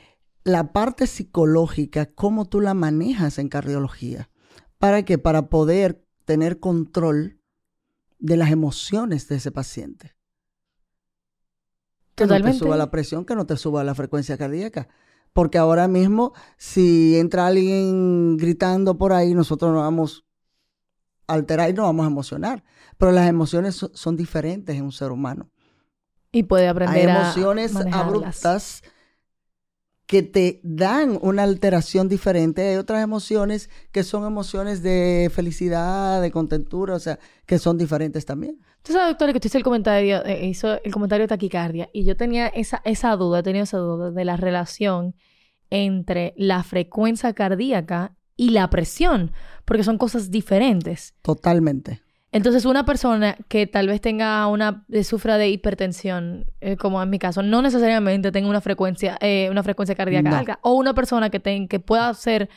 la 0.45 0.73
parte 0.73 1.07
psicológica, 1.07 2.07
cómo 2.07 2.47
tú 2.47 2.61
la 2.61 2.75
manejas 2.75 3.39
en 3.39 3.49
cardiología. 3.49 4.31
¿Para 4.79 5.05
qué? 5.05 5.19
Para 5.19 5.49
poder 5.49 6.05
tener 6.25 6.59
control 6.59 7.41
de 8.19 8.37
las 8.37 8.51
emociones 8.51 9.29
de 9.29 9.37
ese 9.37 9.51
paciente. 9.51 10.15
Que 12.15 12.27
no 12.27 12.41
te 12.41 12.53
suba 12.53 12.77
la 12.77 12.91
presión, 12.91 13.25
que 13.25 13.35
no 13.35 13.47
te 13.47 13.57
suba 13.57 13.85
la 13.85 13.95
frecuencia 13.95 14.39
cardíaca. 14.39 14.89
Porque 15.33 15.59
ahora 15.59 15.89
mismo, 15.89 16.33
si 16.57 17.19
entra 17.19 17.47
alguien 17.47 18.37
gritando 18.37 18.97
por 18.97 19.13
ahí, 19.13 19.35
nosotros 19.35 19.73
nos 19.73 19.83
vamos 19.83 20.25
a 21.27 21.35
alterar 21.35 21.71
y 21.71 21.73
nos 21.73 21.87
vamos 21.87 22.05
a 22.05 22.09
emocionar. 22.09 22.65
Pero 22.99 23.11
las 23.11 23.29
emociones 23.29 23.85
son, 23.93 24.17
diferentes 24.17 24.77
en 24.77 24.85
un 24.85 24.93
ser 24.93 25.11
humano. 25.11 25.51
Y 26.31 26.45
puede 26.45 26.69
aprender 26.69 27.11
Hay 27.11 27.17
emociones 27.17 27.75
abruptas 27.75 28.83
que 30.07 30.23
te 30.23 30.61
dan 30.63 31.19
una 31.23 31.43
alteración 31.43 32.09
diferente. 32.09 32.63
Hay 32.63 32.77
otras 32.77 33.03
emociones 33.03 33.71
que 33.91 34.05
son 34.05 34.25
emociones 34.27 34.83
de 34.83 35.31
felicidad, 35.35 36.21
de 36.21 36.31
contentura, 36.31 36.95
o 36.95 37.01
sea, 37.01 37.19
que 37.47 37.59
son 37.59 37.79
diferentes 37.79 38.25
también. 38.27 38.61
Sabes, 38.85 39.09
doctora, 39.09 39.33
que 39.33 39.41
tú 39.41 39.49
hizo 39.49 39.59
el 39.59 39.65
comentario, 39.65 40.25
eh, 40.27 40.47
hizo 40.47 40.83
el 40.83 40.93
comentario 40.93 41.25
de 41.25 41.29
taquicardia 41.29 41.89
y 41.93 42.05
yo 42.05 42.17
tenía 42.17 42.49
esa, 42.49 42.83
esa 42.85 43.17
duda, 43.17 43.39
he 43.39 43.43
tenido 43.43 43.65
esa 43.65 43.79
duda 43.79 44.11
de 44.11 44.25
la 44.25 44.37
relación 44.37 45.15
entre 45.71 46.35
la 46.37 46.63
frecuencia 46.63 47.33
cardíaca 47.33 48.15
y 48.37 48.51
la 48.51 48.69
presión, 48.69 49.33
porque 49.65 49.85
son 49.85 49.99
cosas 49.99 50.31
diferentes. 50.31 51.15
Totalmente. 51.23 52.03
Entonces, 52.31 52.65
una 52.65 52.85
persona 52.85 53.37
que 53.47 53.69
tal 53.69 53.87
vez 53.87 54.01
tenga 54.01 54.47
una, 54.49 54.85
eh, 54.91 55.05
sufra 55.05 55.39
de 55.39 55.51
hipertensión, 55.51 56.47
eh, 56.61 56.77
como 56.77 57.01
en 57.01 57.09
mi 57.09 57.21
caso, 57.21 57.43
no 57.43 57.63
necesariamente 57.63 58.33
tenga 58.33 58.49
una 58.49 58.61
frecuencia, 58.61 59.17
eh, 59.21 59.47
una 59.51 59.63
frecuencia 59.63 59.95
cardíaca 59.95 60.41
alta, 60.41 60.59
o 60.63 60.75
una 60.75 60.95
persona 60.95 61.31
que, 61.31 61.41
que 61.69 61.81
pueda 61.81 62.13
ser 62.13 62.51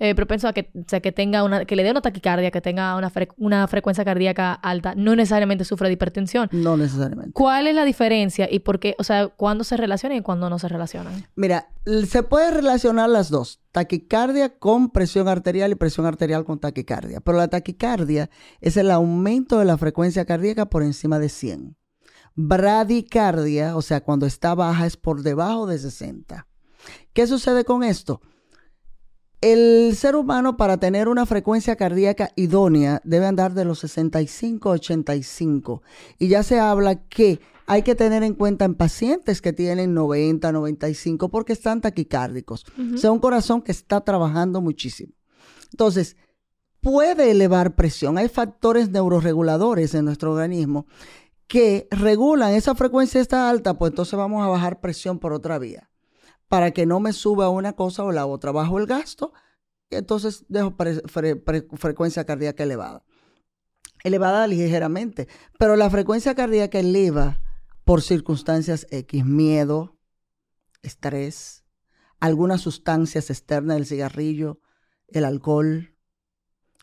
eh, 0.00 0.14
propenso 0.14 0.48
a 0.48 0.54
que, 0.54 0.70
que 1.02 1.12
tenga 1.12 1.44
una, 1.44 1.66
que 1.66 1.76
le 1.76 1.82
dé 1.84 1.90
una 1.90 2.00
taquicardia, 2.00 2.50
que 2.50 2.62
tenga 2.62 2.96
una, 2.96 3.12
una 3.36 3.68
frecuencia 3.68 4.02
cardíaca 4.02 4.54
alta, 4.54 4.94
no 4.96 5.14
necesariamente 5.14 5.66
sufre 5.66 5.88
de 5.88 5.92
hipertensión. 5.92 6.48
No 6.52 6.78
necesariamente. 6.78 7.32
¿Cuál 7.32 7.66
es 7.66 7.74
la 7.74 7.84
diferencia 7.84 8.48
y 8.50 8.60
por 8.60 8.80
qué, 8.80 8.96
o 8.98 9.04
sea, 9.04 9.28
cuándo 9.28 9.62
se 9.62 9.76
relacionan 9.76 10.16
y 10.16 10.22
cuándo 10.22 10.48
no 10.48 10.58
se 10.58 10.68
relacionan? 10.68 11.26
Mira, 11.36 11.68
se 12.08 12.22
puede 12.22 12.50
relacionar 12.50 13.10
las 13.10 13.28
dos, 13.28 13.60
taquicardia 13.72 14.58
con 14.58 14.88
presión 14.88 15.28
arterial 15.28 15.70
y 15.70 15.74
presión 15.74 16.06
arterial 16.06 16.46
con 16.46 16.58
taquicardia, 16.58 17.20
pero 17.20 17.36
la 17.36 17.48
taquicardia 17.48 18.30
es 18.62 18.78
el 18.78 18.90
aumento 18.90 19.58
de 19.58 19.66
la 19.66 19.76
frecuencia 19.76 20.24
cardíaca 20.24 20.64
por 20.64 20.82
encima 20.82 21.18
de 21.18 21.28
100. 21.28 21.76
Bradicardia, 22.36 23.76
o 23.76 23.82
sea, 23.82 24.00
cuando 24.00 24.24
está 24.24 24.54
baja 24.54 24.86
es 24.86 24.96
por 24.96 25.20
debajo 25.22 25.66
de 25.66 25.78
60. 25.78 26.46
¿Qué 27.12 27.26
sucede 27.26 27.66
con 27.66 27.82
esto? 27.84 28.22
El 29.40 29.96
ser 29.96 30.16
humano 30.16 30.58
para 30.58 30.76
tener 30.76 31.08
una 31.08 31.24
frecuencia 31.24 31.74
cardíaca 31.74 32.30
idónea 32.36 33.00
debe 33.04 33.24
andar 33.24 33.54
de 33.54 33.64
los 33.64 33.78
65 33.78 34.68
a 34.68 34.72
85. 34.72 35.82
Y 36.18 36.28
ya 36.28 36.42
se 36.42 36.60
habla 36.60 37.06
que 37.08 37.40
hay 37.66 37.82
que 37.82 37.94
tener 37.94 38.22
en 38.22 38.34
cuenta 38.34 38.66
en 38.66 38.74
pacientes 38.74 39.40
que 39.40 39.54
tienen 39.54 39.94
90, 39.94 40.52
95 40.52 41.30
porque 41.30 41.54
están 41.54 41.80
taquicárdicos. 41.80 42.66
O 42.94 42.98
sea, 42.98 43.12
un 43.12 43.18
corazón 43.18 43.62
que 43.62 43.72
está 43.72 44.02
trabajando 44.02 44.60
muchísimo. 44.60 45.14
Entonces, 45.70 46.16
puede 46.82 47.30
elevar 47.30 47.74
presión. 47.76 48.18
Hay 48.18 48.28
factores 48.28 48.90
neuroreguladores 48.90 49.94
en 49.94 50.04
nuestro 50.04 50.32
organismo 50.32 50.86
que 51.46 51.88
regulan 51.90 52.52
esa 52.52 52.74
frecuencia 52.74 53.22
está 53.22 53.48
alta, 53.48 53.78
pues 53.78 53.90
entonces 53.92 54.16
vamos 54.18 54.44
a 54.44 54.48
bajar 54.48 54.80
presión 54.80 55.18
por 55.18 55.32
otra 55.32 55.58
vía 55.58 55.89
para 56.50 56.72
que 56.72 56.84
no 56.84 56.98
me 56.98 57.12
suba 57.12 57.48
una 57.48 57.74
cosa 57.74 58.02
o 58.02 58.10
la 58.10 58.26
otra. 58.26 58.50
Bajo 58.50 58.80
el 58.80 58.86
gasto 58.86 59.32
y 59.88 59.94
entonces 59.94 60.44
dejo 60.48 60.74
frecuencia 61.76 62.24
cardíaca 62.24 62.64
elevada. 62.64 63.04
Elevada 64.02 64.48
ligeramente, 64.48 65.28
pero 65.60 65.76
la 65.76 65.88
frecuencia 65.90 66.34
cardíaca 66.34 66.80
eleva 66.80 67.40
por 67.84 68.02
circunstancias 68.02 68.88
X, 68.90 69.24
miedo, 69.24 69.96
estrés, 70.82 71.64
algunas 72.18 72.62
sustancias 72.62 73.30
externas 73.30 73.76
del 73.76 73.86
cigarrillo, 73.86 74.60
el 75.06 75.26
alcohol, 75.26 75.94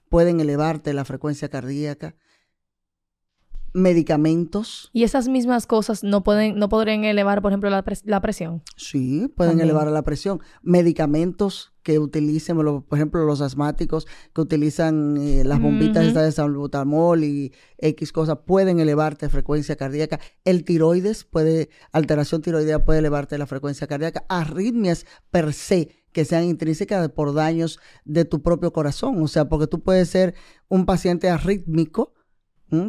pueden 0.07 0.39
elevarte 0.39 0.93
la 0.93 1.03
frecuencia 1.03 1.49
cardíaca 1.49 2.15
medicamentos. 3.73 4.89
¿Y 4.93 5.03
esas 5.03 5.27
mismas 5.27 5.67
cosas 5.67 6.03
no 6.03 6.23
pueden, 6.23 6.57
no 6.57 6.69
podrían 6.69 7.03
elevar, 7.03 7.41
por 7.41 7.51
ejemplo, 7.51 7.69
la, 7.69 8.21
presión? 8.21 8.63
Sí, 8.75 9.31
pueden 9.35 9.59
elevar 9.59 9.87
la 9.87 10.01
presión. 10.01 10.41
Medicamentos 10.61 11.73
que 11.83 11.99
utilicen, 11.99 12.57
por 12.57 12.97
ejemplo, 12.97 13.23
los 13.25 13.41
asmáticos 13.41 14.07
que 14.33 14.41
utilizan 14.41 15.17
eh, 15.17 15.43
las 15.45 15.61
bombitas 15.61 16.13
de 16.13 16.31
salbutamol 16.31 17.23
y 17.23 17.53
X 17.77 18.11
cosas, 18.11 18.39
pueden 18.45 18.79
elevarte 18.79 19.29
frecuencia 19.29 19.75
cardíaca. 19.75 20.19
El 20.43 20.63
tiroides 20.63 21.23
puede, 21.23 21.69
alteración 21.91 22.41
tiroidea 22.41 22.83
puede 22.83 22.99
elevarte 22.99 23.37
la 23.37 23.47
frecuencia 23.47 23.87
cardíaca. 23.87 24.25
Arritmias 24.27 25.05
per 25.31 25.53
se 25.53 25.89
que 26.11 26.25
sean 26.25 26.45
intrínsecas 26.45 27.09
por 27.09 27.33
daños 27.33 27.79
de 28.03 28.25
tu 28.25 28.41
propio 28.41 28.73
corazón. 28.73 29.21
O 29.21 29.27
sea, 29.27 29.47
porque 29.47 29.67
tú 29.67 29.81
puedes 29.81 30.09
ser 30.09 30.33
un 30.67 30.85
paciente 30.85 31.29
arrítmico 31.29 32.13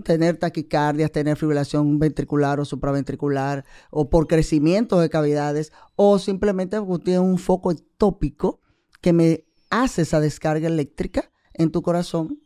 tener 0.05 0.37
taquicardias, 0.37 1.13
tener 1.13 1.37
fibrilación 1.37 1.99
ventricular 1.99 2.61
o 2.61 2.65
supraventricular, 2.65 3.65
o 3.91 4.11
por 4.11 4.27
crecimiento 4.27 4.99
de 5.01 5.11
cavidades, 5.11 5.73
o 5.97 6.19
simplemente 6.19 6.81
porque 6.81 7.05
tienes 7.05 7.23
un 7.23 7.39
foco 7.39 7.71
ectópico 7.71 8.61
que 9.01 9.13
me 9.13 9.45
hace 9.71 10.03
esa 10.03 10.21
descarga 10.21 10.67
eléctrica 10.67 11.31
en 11.55 11.71
tu 11.71 11.83
corazón 11.83 12.41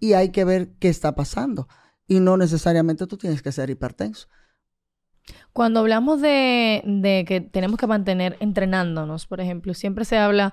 y 0.00 0.14
hay 0.14 0.30
que 0.30 0.44
ver 0.44 0.74
qué 0.78 0.88
está 0.88 1.14
pasando. 1.14 1.68
Y 2.06 2.20
no 2.20 2.36
necesariamente 2.36 3.06
tú 3.06 3.16
tienes 3.16 3.42
que 3.42 3.52
ser 3.52 3.70
hipertenso. 3.70 4.28
Cuando 5.52 5.80
hablamos 5.80 6.20
de, 6.20 6.82
de 6.84 7.24
que 7.26 7.40
tenemos 7.40 7.78
que 7.78 7.86
mantener 7.86 8.36
entrenándonos, 8.40 9.26
por 9.26 9.40
ejemplo, 9.40 9.72
siempre 9.72 10.04
se 10.04 10.18
habla 10.18 10.52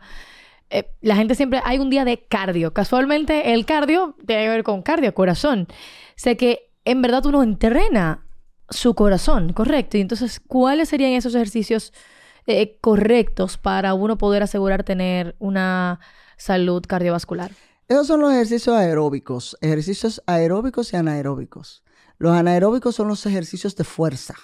eh, 0.72 0.96
la 1.02 1.16
gente 1.16 1.36
siempre, 1.36 1.62
hay 1.64 1.80
un 1.80 1.90
día 1.90 2.06
de 2.06 2.26
cardio. 2.26 2.74
Casualmente 2.74 3.54
el 3.54 3.66
cardio 3.66 4.16
tiene 4.26 4.44
que 4.44 4.50
ver 4.50 4.64
con 4.64 4.82
cardio, 4.82 5.14
corazón. 5.14 5.68
Sé 6.16 6.38
que 6.38 6.72
en 6.86 7.02
verdad 7.02 7.26
uno 7.26 7.44
entrena 7.44 8.26
su 8.70 8.96
corazón, 8.96 9.54
correcto. 9.54 9.98
Y 9.98 10.02
entonces, 10.02 10.40
¿cuáles 10.40 10.90
serían 10.90 11.12
esos 11.12 11.36
ejercicios 11.36 11.94
eh, 12.48 12.78
correctos 12.80 13.58
para 13.58 13.94
uno 13.94 14.18
poder 14.18 14.44
asegurar 14.44 14.84
tener 14.84 15.36
una 15.40 16.00
salud 16.38 16.84
cardiovascular? 16.88 17.52
Esos 17.88 18.08
son 18.08 18.22
los 18.22 18.32
ejercicios 18.32 18.76
aeróbicos, 18.76 19.58
ejercicios 19.60 20.24
aeróbicos 20.26 20.94
y 20.94 20.96
anaeróbicos. 20.96 21.84
Los 22.18 22.32
anaeróbicos 22.34 22.96
son 22.96 23.10
los 23.10 23.26
ejercicios 23.26 23.76
de 23.76 23.84
fuerza. 23.84 24.36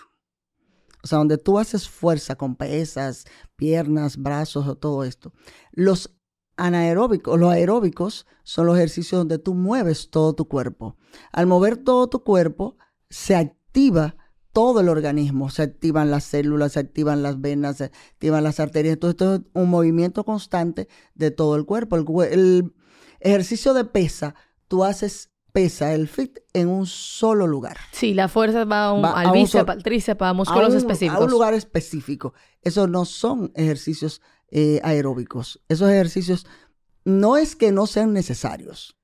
O 1.03 1.07
sea, 1.07 1.19
donde 1.19 1.38
tú 1.38 1.57
haces 1.57 1.88
fuerza 1.88 2.36
con 2.36 2.55
pesas, 2.57 3.25
piernas, 3.55 4.17
brazos 4.17 4.67
o 4.67 4.75
todo 4.75 5.05
esto. 5.05 5.31
Los 5.72 6.16
anaeróbicos, 6.57 7.39
los 7.39 7.51
aeróbicos 7.51 8.27
son 8.43 8.65
los 8.65 8.75
ejercicios 8.75 9.19
donde 9.19 9.37
tú 9.37 9.53
mueves 9.53 10.09
todo 10.09 10.33
tu 10.33 10.47
cuerpo. 10.47 10.97
Al 11.31 11.47
mover 11.47 11.77
todo 11.77 12.07
tu 12.07 12.23
cuerpo, 12.23 12.77
se 13.09 13.35
activa 13.35 14.15
todo 14.57 14.79
el 14.79 14.89
organismo. 14.89 15.51
Se 15.51 15.61
activan 15.61 16.09
las 16.09 16.23
células, 16.23 16.71
se 16.71 16.79
activan 16.79 17.21
las 17.21 17.39
venas, 17.39 17.77
se 17.77 17.83
activan 17.83 18.43
las 18.43 18.59
arterias. 18.59 18.97
Todo 18.97 19.11
esto 19.11 19.35
es 19.35 19.41
un 19.53 19.69
movimiento 19.69 20.23
constante 20.23 20.87
de 21.13 21.29
todo 21.29 21.55
el 21.55 21.65
cuerpo. 21.65 22.23
El, 22.23 22.73
ejercicio 23.19 23.75
de 23.75 23.85
pesa, 23.85 24.33
tú 24.67 24.83
haces 24.83 25.29
pesa, 25.51 25.93
el 25.93 26.07
fit, 26.07 26.39
en 26.53 26.69
un 26.69 26.87
solo 26.87 27.45
lugar. 27.45 27.77
Sí, 27.91 28.15
la 28.15 28.27
fuerza 28.27 28.65
va, 28.65 28.89
al 29.13 29.31
bíceps, 29.31 29.69
al 29.69 29.83
tríceps, 29.83 30.21
a 30.23 30.33
músculos 30.33 30.73
específicos. 30.73 31.21
A 31.21 31.23
un 31.23 31.29
lugar 31.29 31.53
específico. 31.53 32.33
Esos 32.63 32.89
no 32.89 33.05
son 33.05 33.51
ejercicios 33.53 34.21
eh, 34.51 34.79
aeróbicos. 34.83 35.61
Esos 35.69 35.89
ejercicios 35.89 36.45
no 37.05 37.37
es 37.37 37.55
que 37.55 37.71
no 37.71 37.87
sean 37.87 38.13
necesarios 38.13 38.97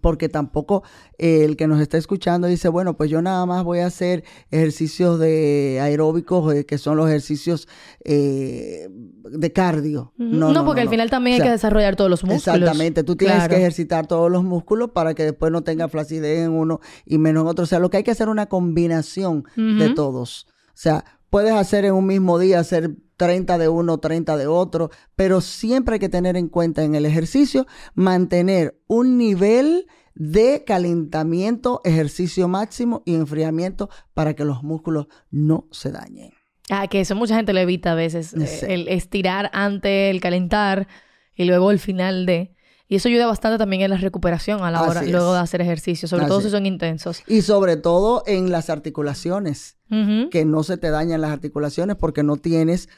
porque 0.00 0.28
tampoco 0.28 0.82
eh, 1.18 1.44
el 1.44 1.56
que 1.56 1.66
nos 1.66 1.80
está 1.80 1.98
escuchando 1.98 2.46
dice, 2.48 2.68
bueno, 2.68 2.96
pues 2.96 3.10
yo 3.10 3.22
nada 3.22 3.44
más 3.46 3.64
voy 3.64 3.80
a 3.80 3.86
hacer 3.86 4.24
ejercicios 4.50 5.18
de 5.18 5.78
aeróbicos, 5.80 6.54
eh, 6.54 6.66
que 6.66 6.78
son 6.78 6.96
los 6.96 7.08
ejercicios 7.08 7.68
eh, 8.04 8.88
de 8.90 9.52
cardio. 9.52 10.12
No, 10.16 10.64
porque 10.64 10.80
al 10.80 10.88
final 10.88 11.10
también 11.10 11.36
hay 11.36 11.46
que 11.46 11.50
desarrollar 11.52 11.96
todos 11.96 12.10
los 12.10 12.24
músculos. 12.24 12.46
Exactamente, 12.46 13.04
tú 13.04 13.16
tienes 13.16 13.48
que 13.48 13.56
ejercitar 13.56 14.06
todos 14.06 14.30
los 14.30 14.44
músculos 14.44 14.90
para 14.90 15.14
que 15.14 15.24
después 15.24 15.52
no 15.52 15.62
tenga 15.62 15.88
flacidez 15.88 16.40
en 16.40 16.52
uno 16.52 16.80
y 17.04 17.18
menos 17.18 17.42
en 17.42 17.48
otro. 17.48 17.64
O 17.64 17.66
sea, 17.66 17.78
lo 17.78 17.90
que 17.90 17.98
hay 17.98 18.02
que 18.02 18.10
hacer 18.10 18.28
es 18.28 18.32
una 18.32 18.46
combinación 18.46 19.44
de 19.56 19.90
todos. 19.90 20.46
O 20.68 20.78
sea, 20.78 21.04
puedes 21.36 21.52
hacer 21.52 21.84
en 21.84 21.92
un 21.92 22.06
mismo 22.06 22.38
día, 22.38 22.60
hacer 22.60 22.92
30 23.18 23.58
de 23.58 23.68
uno, 23.68 23.98
30 23.98 24.38
de 24.38 24.46
otro, 24.46 24.90
pero 25.16 25.42
siempre 25.42 25.96
hay 25.96 25.98
que 25.98 26.08
tener 26.08 26.34
en 26.34 26.48
cuenta 26.48 26.82
en 26.82 26.94
el 26.94 27.04
ejercicio 27.04 27.66
mantener 27.94 28.80
un 28.86 29.18
nivel 29.18 29.86
de 30.14 30.64
calentamiento, 30.64 31.82
ejercicio 31.84 32.48
máximo 32.48 33.02
y 33.04 33.16
enfriamiento 33.16 33.90
para 34.14 34.32
que 34.32 34.46
los 34.46 34.62
músculos 34.62 35.08
no 35.30 35.68
se 35.72 35.92
dañen. 35.92 36.32
Ah, 36.70 36.88
que 36.88 37.02
eso 37.02 37.14
mucha 37.14 37.36
gente 37.36 37.52
lo 37.52 37.60
evita 37.60 37.92
a 37.92 37.96
veces, 37.96 38.32
eh, 38.32 38.72
el 38.72 38.88
estirar 38.88 39.50
antes, 39.52 40.10
el 40.10 40.22
calentar 40.22 40.88
y 41.34 41.44
luego 41.44 41.70
el 41.70 41.80
final 41.80 42.24
de... 42.24 42.55
Y 42.88 42.96
eso 42.96 43.08
ayuda 43.08 43.26
bastante 43.26 43.58
también 43.58 43.82
en 43.82 43.90
la 43.90 43.96
recuperación 43.96 44.62
a 44.62 44.70
la 44.70 44.82
hora, 44.82 45.02
luego 45.02 45.34
de 45.34 45.40
hacer 45.40 45.60
ejercicio, 45.60 46.06
sobre 46.06 46.26
todo 46.26 46.40
si 46.40 46.50
son 46.50 46.66
intensos. 46.66 47.22
Y 47.26 47.42
sobre 47.42 47.76
todo 47.76 48.22
en 48.26 48.50
las 48.50 48.70
articulaciones, 48.70 49.76
que 49.88 50.44
no 50.44 50.62
se 50.62 50.76
te 50.76 50.90
dañan 50.90 51.20
las 51.20 51.30
articulaciones 51.30 51.96
porque 51.96 52.22
no 52.22 52.36
tienes 52.36 52.88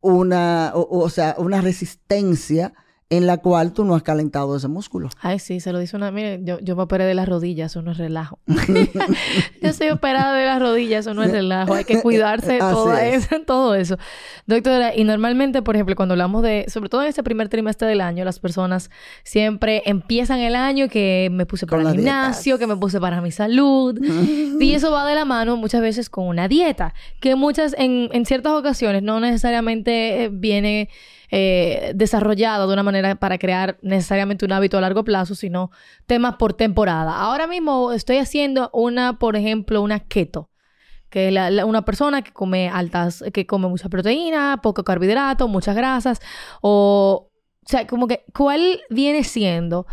una, 0.00 0.72
o 0.74 1.08
sea, 1.08 1.34
una 1.38 1.60
resistencia 1.60 2.74
en 3.12 3.26
la 3.26 3.36
cual 3.36 3.74
tú 3.74 3.84
no 3.84 3.94
has 3.94 4.02
calentado 4.02 4.56
ese 4.56 4.68
músculo. 4.68 5.10
Ay, 5.20 5.38
sí, 5.38 5.60
se 5.60 5.70
lo 5.70 5.78
dice 5.78 5.94
una... 5.96 6.10
Mire, 6.10 6.40
yo, 6.44 6.58
yo 6.60 6.76
me 6.76 6.84
operé 6.84 7.04
de 7.04 7.12
las 7.12 7.28
rodillas, 7.28 7.70
eso 7.70 7.82
no 7.82 7.92
es 7.92 7.98
relajo. 7.98 8.38
yo 9.62 9.72
soy 9.74 9.90
operada 9.90 10.34
de 10.34 10.46
las 10.46 10.58
rodillas, 10.58 11.00
eso 11.00 11.12
no 11.12 11.22
es 11.22 11.30
relajo. 11.30 11.74
Hay 11.74 11.84
que 11.84 12.00
cuidarse 12.00 12.56
todo 12.58 12.96
eso, 12.96 13.36
todo 13.46 13.74
eso. 13.74 13.98
Doctora, 14.46 14.96
y 14.96 15.04
normalmente, 15.04 15.60
por 15.60 15.76
ejemplo, 15.76 15.94
cuando 15.94 16.14
hablamos 16.14 16.42
de... 16.42 16.64
Sobre 16.68 16.88
todo 16.88 17.02
en 17.02 17.08
este 17.08 17.22
primer 17.22 17.50
trimestre 17.50 17.86
del 17.86 18.00
año, 18.00 18.24
las 18.24 18.38
personas 18.38 18.88
siempre 19.24 19.82
empiezan 19.84 20.38
el 20.38 20.56
año 20.56 20.88
que 20.88 21.28
me 21.30 21.44
puse 21.44 21.66
para 21.66 21.82
el 21.82 21.96
gimnasio, 21.96 22.58
que 22.58 22.66
me 22.66 22.76
puse 22.76 22.98
para 22.98 23.20
mi 23.20 23.30
salud. 23.30 23.94
y 24.58 24.72
eso 24.72 24.90
va 24.90 25.06
de 25.06 25.14
la 25.14 25.26
mano 25.26 25.58
muchas 25.58 25.82
veces 25.82 26.08
con 26.08 26.28
una 26.28 26.48
dieta, 26.48 26.94
que 27.20 27.36
muchas, 27.36 27.74
en, 27.76 28.08
en 28.12 28.24
ciertas 28.24 28.54
ocasiones, 28.54 29.02
no 29.02 29.20
necesariamente 29.20 30.30
viene 30.32 30.88
eh, 31.34 31.92
desarrollado 31.94 32.66
de 32.66 32.74
una 32.74 32.82
manera 32.82 33.14
para 33.14 33.38
crear 33.38 33.78
necesariamente 33.80 34.44
un 34.44 34.52
hábito 34.52 34.76
a 34.76 34.82
largo 34.82 35.02
plazo, 35.02 35.34
sino 35.34 35.70
temas 36.04 36.36
por 36.36 36.52
temporada. 36.52 37.16
Ahora 37.16 37.46
mismo 37.46 37.92
estoy 37.92 38.18
haciendo 38.18 38.68
una, 38.74 39.18
por 39.18 39.34
ejemplo, 39.34 39.80
una 39.80 40.00
keto 40.00 40.50
que 41.08 41.28
una 41.64 41.84
persona 41.86 42.20
que 42.20 42.32
come 42.32 42.68
altas, 42.68 43.24
que 43.32 43.46
come 43.46 43.66
mucha 43.68 43.88
proteína, 43.88 44.60
poco 44.62 44.84
carbohidrato, 44.84 45.48
muchas 45.48 45.74
grasas, 45.74 46.20
o, 46.60 47.30
o 47.64 47.68
sea, 47.68 47.86
como 47.86 48.08
que, 48.08 48.24
¿cuál 48.34 48.82
viene 48.90 49.24
siendo 49.24 49.86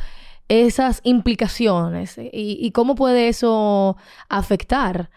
esas 0.49 0.99
implicaciones 1.03 2.15
y 2.17 2.71
cómo 2.71 2.95
puede 2.95 3.29
eso 3.29 3.95
afectar 4.27 5.09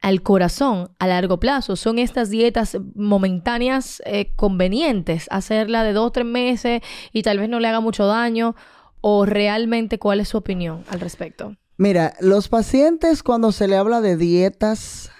al 0.00 0.22
corazón 0.22 0.90
a 0.98 1.06
largo 1.06 1.40
plazo. 1.40 1.76
Son 1.76 1.98
estas 1.98 2.30
dietas 2.30 2.76
momentáneas 2.94 4.02
eh, 4.06 4.32
convenientes, 4.36 5.26
hacerla 5.30 5.82
de 5.82 5.92
dos 5.92 6.06
o 6.08 6.12
tres 6.12 6.26
meses 6.26 6.82
y 7.12 7.22
tal 7.22 7.38
vez 7.38 7.48
no 7.48 7.60
le 7.60 7.68
haga 7.68 7.80
mucho 7.80 8.06
daño. 8.06 8.54
¿O 9.00 9.24
realmente 9.24 10.00
cuál 10.00 10.18
es 10.18 10.28
su 10.28 10.38
opinión 10.38 10.82
al 10.88 10.98
respecto? 10.98 11.54
Mira, 11.76 12.14
los 12.20 12.48
pacientes 12.48 13.22
cuando 13.22 13.52
se 13.52 13.68
le 13.68 13.76
habla 13.76 14.00
de 14.00 14.16
dietas 14.16 15.12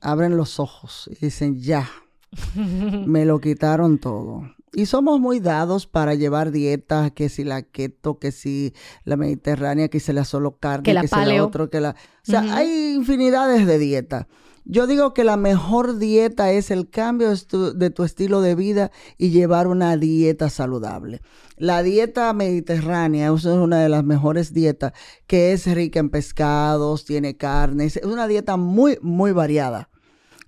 abren 0.00 0.36
los 0.36 0.58
ojos 0.60 1.10
y 1.12 1.26
dicen, 1.26 1.60
ya, 1.60 1.90
me 2.54 3.24
lo 3.24 3.40
quitaron 3.40 3.98
todo. 3.98 4.42
Y 4.72 4.86
somos 4.86 5.20
muy 5.20 5.40
dados 5.40 5.86
para 5.86 6.14
llevar 6.14 6.50
dietas, 6.50 7.12
que 7.12 7.28
si 7.28 7.44
la 7.44 7.62
keto, 7.62 8.18
que 8.18 8.32
si 8.32 8.74
la 9.04 9.16
mediterránea, 9.16 9.88
que 9.88 10.00
si 10.00 10.12
la 10.12 10.24
solo 10.24 10.58
carne, 10.58 10.82
que, 10.82 10.94
la 10.94 11.02
si 11.02 11.08
la 11.14 11.44
otro, 11.44 11.70
que 11.70 11.80
la... 11.80 11.90
O 11.90 12.30
sea, 12.30 12.40
hay 12.54 12.94
infinidades 12.94 13.66
de 13.66 13.78
dietas. 13.78 14.26
Yo 14.70 14.86
digo 14.86 15.14
que 15.14 15.24
la 15.24 15.38
mejor 15.38 15.96
dieta 15.96 16.52
es 16.52 16.70
el 16.70 16.90
cambio 16.90 17.30
de 17.30 17.90
tu, 17.90 18.04
estilo 18.04 18.42
de 18.42 18.54
vida 18.54 18.90
y 19.16 19.30
llevar 19.30 19.66
una 19.66 19.96
dieta 19.96 20.50
saludable. 20.50 21.22
La 21.56 21.82
dieta 21.82 22.30
mediterránea 22.34 23.32
es 23.34 23.46
una 23.46 23.80
de 23.80 23.88
las 23.88 24.04
mejores 24.04 24.52
dietas 24.52 24.92
que 25.26 25.52
es 25.52 25.66
rica 25.74 26.00
en 26.00 26.10
pescados, 26.10 27.06
tiene 27.06 27.38
carnes, 27.38 27.96
es 27.96 28.04
una 28.04 28.28
dieta 28.28 28.58
muy, 28.58 28.98
muy 29.00 29.32
variada, 29.32 29.88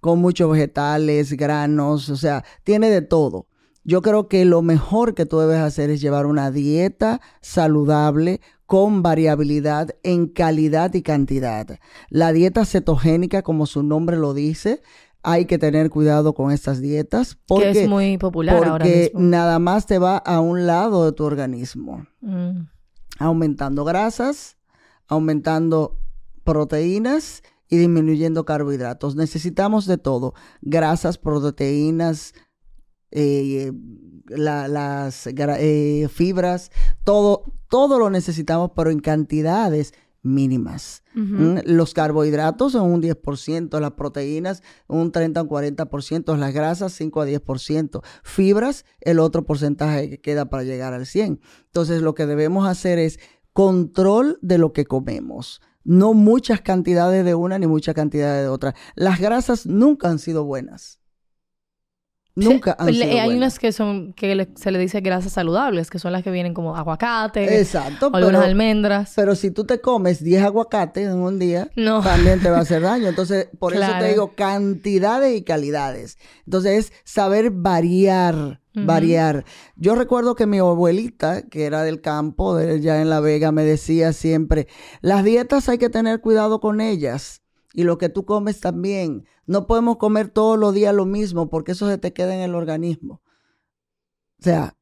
con 0.03 0.19
muchos 0.19 0.53
vegetales, 0.53 1.33
granos, 1.33 2.11
o 2.11 2.17
sea, 2.17 2.45
tiene 2.63 2.91
de 2.91 3.01
todo. 3.01 3.47
Yo 3.83 4.03
creo 4.03 4.29
que 4.29 4.45
lo 4.45 4.63
mejor 4.63 5.15
que 5.15 5.27
tú 5.27 5.39
debes 5.39 5.59
hacer 5.59 5.91
es 5.91 6.01
llevar 6.01 6.27
una 6.27 6.51
dieta 6.51 7.21
saludable 7.41 8.41
con 8.67 9.03
variabilidad 9.03 9.97
en 10.03 10.29
calidad 10.29 10.95
y 10.95 11.03
cantidad. 11.03 11.79
La 12.09 12.33
dieta 12.33 12.65
cetogénica, 12.65 13.43
como 13.43 13.67
su 13.67 13.83
nombre 13.83 14.17
lo 14.17 14.35
dice, 14.35 14.81
hay 15.23 15.47
que 15.47 15.59
tener 15.59 15.91
cuidado 15.91 16.35
con 16.35 16.51
estas 16.51 16.81
dietas 16.81 17.37
porque 17.47 17.83
es 17.83 17.89
muy 17.89 18.17
popular 18.17 18.57
porque 18.57 18.71
ahora 18.71 18.85
mismo. 18.85 19.21
nada 19.21 19.59
más 19.59 19.87
te 19.87 19.99
va 19.99 20.17
a 20.19 20.41
un 20.41 20.67
lado 20.67 21.05
de 21.05 21.13
tu 21.13 21.25
organismo, 21.25 22.07
mm. 22.21 22.61
aumentando 23.19 23.85
grasas, 23.85 24.57
aumentando 25.09 25.99
proteínas 26.45 27.43
y 27.69 27.77
disminuyendo 27.77 28.45
carbohidratos. 28.45 29.15
Necesitamos 29.15 29.87
de 29.87 29.99
todo, 29.99 30.35
grasas, 30.63 31.19
proteínas, 31.19 32.35
eh, 33.11 33.73
las 34.27 35.27
eh, 35.27 36.09
fibras, 36.13 36.71
todo, 37.05 37.45
todo 37.69 37.99
lo 37.99 38.11
necesitamos, 38.11 38.71
pero 38.75 38.91
en 38.91 39.01
cantidades 39.01 39.93
mínimas. 40.23 41.03
Los 41.65 41.95
carbohidratos 41.95 42.73
son 42.73 42.93
un 42.93 43.03
10%, 43.03 43.81
las 43.81 43.93
proteínas 43.93 44.63
un 44.87 45.13
30 45.13 45.43
o 45.43 45.45
40%, 45.47 46.37
las 46.37 46.55
grasas 46.55 46.93
5 46.93 47.21
a 47.23 47.27
10%, 47.27 48.03
fibras 48.23 48.85
el 49.01 49.19
otro 49.19 49.45
porcentaje 49.45 50.11
que 50.11 50.21
queda 50.21 50.51
para 50.51 50.63
llegar 50.63 50.93
al 50.93 51.07
100. 51.07 51.41
Entonces 51.67 52.03
lo 52.03 52.15
que 52.15 52.27
debemos 52.27 52.69
hacer 52.69 52.99
es 52.99 53.19
control 53.53 54.39
de 54.43 54.59
lo 54.59 54.73
que 54.73 54.85
comemos. 54.85 55.61
No 55.83 56.13
muchas 56.13 56.61
cantidades 56.61 57.25
de 57.25 57.35
una 57.35 57.59
ni 57.59 57.67
muchas 57.67 57.95
cantidades 57.95 58.43
de 58.43 58.49
otra. 58.49 58.75
Las 58.95 59.19
grasas 59.19 59.67
nunca 59.67 60.11
han 60.11 60.19
sido 60.19 60.45
buenas. 60.45 61.00
Nunca 62.41 62.77
han 62.79 62.93
sido 62.93 63.21
Hay 63.21 63.37
unas 63.37 63.59
que 63.59 63.73
son, 63.73 64.13
que 64.13 64.49
se 64.57 64.71
le 64.71 64.79
dice 64.79 65.01
grasas 65.01 65.33
saludables, 65.33 65.91
que 65.91 65.99
son 65.99 66.13
las 66.13 66.23
que 66.23 66.31
vienen 66.31 66.55
como 66.55 66.77
aguacate. 66.77 67.61
Exacto. 67.61 68.09
O 68.09 68.17
algunas 68.17 68.45
almendras. 68.45 69.13
Pero 69.17 69.35
si 69.35 69.51
tú 69.51 69.65
te 69.65 69.81
comes 69.81 70.23
10 70.23 70.45
aguacates 70.45 71.07
en 71.07 71.19
un 71.19 71.39
día, 71.39 71.71
también 72.03 72.41
te 72.41 72.51
va 72.51 72.59
a 72.59 72.61
hacer 72.61 72.83
daño. 72.83 73.09
Entonces, 73.09 73.49
por 73.59 73.75
eso 73.75 73.87
te 73.99 74.09
digo 74.09 74.35
cantidades 74.35 75.37
y 75.37 75.43
calidades. 75.43 76.19
Entonces, 76.47 76.71
es 76.79 76.93
saber 77.05 77.51
variar, 77.51 78.61
variar. 78.75 79.45
Yo 79.77 79.95
recuerdo 79.95 80.35
que 80.35 80.47
mi 80.47 80.59
abuelita, 80.59 81.43
que 81.43 81.65
era 81.65 81.83
del 81.83 82.01
campo, 82.01 82.57
de, 82.57 82.81
ya 82.81 83.01
en 83.01 83.11
La 83.11 83.21
Vega, 83.21 83.53
me 83.53 83.65
decía 83.65 84.13
siempre, 84.13 84.67
las 85.01 85.25
dietas 85.25 85.69
hay 85.69 85.79
que 85.79 85.91
tener 85.91 86.21
cuidado 86.21 86.61
con 86.61 86.81
ellas 86.81 87.40
y 87.73 87.85
lo 87.85 87.99
que 87.99 88.09
tú 88.09 88.25
comes 88.25 88.61
también. 88.61 89.27
No 89.47 89.67
podemos 89.67 89.97
comer 89.97 90.29
todos 90.29 90.59
los 90.59 90.75
días 90.75 90.95
lo 90.95 91.07
mismo 91.07 91.49
porque 91.49 91.73
eso 91.73 91.89
se 91.89 91.99
te 91.99 92.13
queda 92.13 92.35
en 92.35 92.41
el 92.41 92.55
organismo. 92.55 93.23
O 94.41 94.43
sea, 94.43 94.77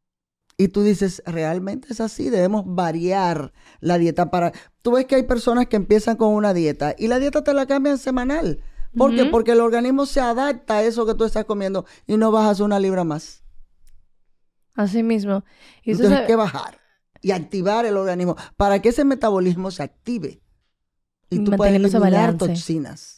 y 0.57 0.68
tú 0.68 0.83
dices, 0.83 1.22
realmente 1.27 1.88
es 1.90 2.01
así, 2.01 2.31
debemos 2.31 2.64
variar 2.66 3.53
la 3.81 3.98
dieta 3.98 4.31
para... 4.31 4.53
Tú 4.83 4.92
ves 4.92 5.05
que 5.07 5.16
hay 5.16 5.22
personas 5.22 5.66
que 5.66 5.77
empiezan 5.77 6.16
con 6.16 6.35
una 6.35 6.55
dieta 6.55 6.94
y 6.98 7.09
la 7.09 7.18
dieta 7.18 7.44
te 7.44 7.55
la 7.55 7.66
cambian 7.66 7.98
semanal. 7.98 8.62
¿Por 8.96 9.14
qué? 9.14 9.27
Porque 9.27 9.53
el 9.53 9.61
organismo 9.61 10.07
se 10.07 10.20
adapta 10.20 10.79
a 10.79 10.83
eso 10.83 11.07
que 11.07 11.14
tú 11.14 11.24
estás 11.24 11.44
comiendo 11.44 11.85
y 12.07 12.16
no 12.16 12.33
bajas 12.33 12.61
una 12.61 12.81
libra 12.81 13.05
más. 13.05 13.44
Así 14.74 15.03
mismo. 15.03 15.44
Y 15.83 15.92
Entonces 15.92 16.18
hay 16.18 16.27
que 16.27 16.37
bajar 16.37 16.81
y 17.20 17.33
activar 17.33 17.85
el 17.85 17.96
organismo 17.96 18.37
para 18.57 18.81
que 18.81 18.88
ese 18.88 19.05
metabolismo 19.05 19.70
se 19.70 19.83
active 19.83 20.40
y 21.31 21.45
tú 21.45 21.53
puedas 21.53 21.75
eliminar 21.75 22.37
toxinas. 22.37 23.17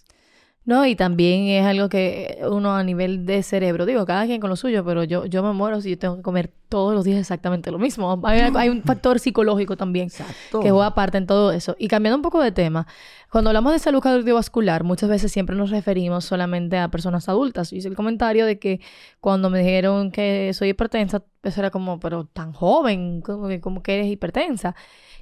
No, 0.67 0.85
y 0.85 0.95
también 0.95 1.47
es 1.49 1.65
algo 1.65 1.89
que 1.89 2.39
uno 2.49 2.75
a 2.75 2.85
nivel 2.85 3.25
de 3.25 3.43
cerebro, 3.43 3.87
digo, 3.87 4.05
cada 4.05 4.27
quien 4.27 4.43
con 4.43 4.51
lo 4.51 4.57
suyo, 4.57 4.85
pero 4.85 5.05
yo, 5.05 5.25
yo 5.25 5.43
me 5.43 5.53
muero 5.55 5.81
si 5.81 5.91
yo 5.91 5.99
tengo 5.99 6.17
que 6.17 6.23
comer 6.23 6.53
todos 6.69 6.95
los 6.95 7.03
días 7.05 7.19
exactamente 7.19 7.71
lo 7.71 7.79
mismo. 7.79 8.21
Hay, 8.25 8.69
un 8.69 8.83
factor 8.83 9.19
psicológico 9.19 9.77
también 9.79 10.11
que 10.11 10.71
juega 10.71 10.95
parte 10.95 11.17
en 11.17 11.27
todo 11.27 11.51
eso. 11.53 11.77
Y 11.79 11.89
cambiando 11.89 12.17
un 12.17 12.23
poco 12.23 12.43
de 12.43 12.53
tema, 12.53 12.87
cuando 13.33 13.49
hablamos 13.51 13.73
de 13.73 13.79
salud 13.79 14.01
cardiovascular, 14.01 14.85
muchas 14.85 15.09
veces 15.09 15.33
siempre 15.33 15.57
nos 15.57 15.71
referimos 15.71 16.27
solamente 16.27 16.77
a 16.77 16.89
personas 16.89 17.29
adultas. 17.31 17.73
Hice 17.73 17.89
el 17.89 17.97
comentario 17.97 18.45
de 18.45 18.59
que 18.59 18.81
cuando 19.19 19.49
me 19.49 19.61
dijeron 19.61 20.11
que 20.11 20.53
soy 20.53 20.69
hipertensa, 20.69 21.25
eso 21.43 21.61
era 21.61 21.71
como, 21.71 21.99
pero 22.01 22.27
tan 22.27 22.53
joven, 22.53 23.23
como, 23.23 23.83
que 23.83 23.95
eres 23.95 24.09
hipertensa. 24.09 24.77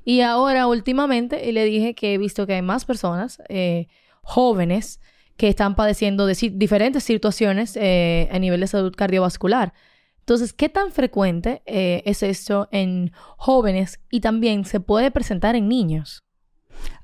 Y 0.05 0.21
ahora, 0.23 0.67
últimamente, 0.67 1.53
le 1.53 1.65
dije 1.65 1.95
que 1.95 2.15
he 2.15 2.19
visto 2.19 2.45
que 2.45 2.55
hay 2.55 2.63
más 2.63 2.85
personas 2.85 3.41
eh, 3.49 3.87
jóvenes 4.23 5.01
que 5.39 5.49
están 5.49 5.77
padeciendo 5.77 6.27
de 6.27 6.35
diferentes 6.55 7.05
situaciones 7.05 7.77
eh, 7.77 8.29
a 8.33 8.39
nivel 8.41 8.61
de 8.61 8.67
salud 8.67 8.93
cardiovascular. 8.95 9.73
Entonces, 10.19 10.53
¿qué 10.53 10.69
tan 10.69 10.91
frecuente 10.91 11.63
eh, 11.65 12.03
es 12.05 12.23
esto 12.25 12.69
en 12.73 13.13
jóvenes 13.37 14.01
y 14.11 14.21
también 14.21 14.65
se 14.65 14.81
puede 14.81 15.11
presentar 15.13 15.55
en 15.55 15.69
niños? 15.69 16.25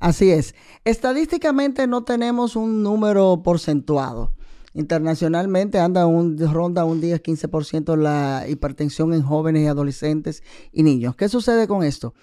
Así 0.00 0.32
es. 0.32 0.56
Estadísticamente 0.84 1.86
no 1.86 2.02
tenemos 2.02 2.56
un 2.56 2.82
número 2.82 3.40
porcentuado. 3.42 4.32
Internacionalmente 4.74 5.78
anda 5.78 6.04
un, 6.04 6.36
ronda 6.36 6.84
un 6.84 7.00
10-15% 7.00 7.96
la 7.96 8.46
hipertensión 8.48 9.14
en 9.14 9.22
jóvenes 9.22 9.62
y 9.62 9.66
adolescentes 9.68 10.42
y 10.72 10.82
niños. 10.82 11.14
¿Qué 11.14 11.28
sucede 11.28 11.68
con 11.68 11.84
esto? 11.84 12.14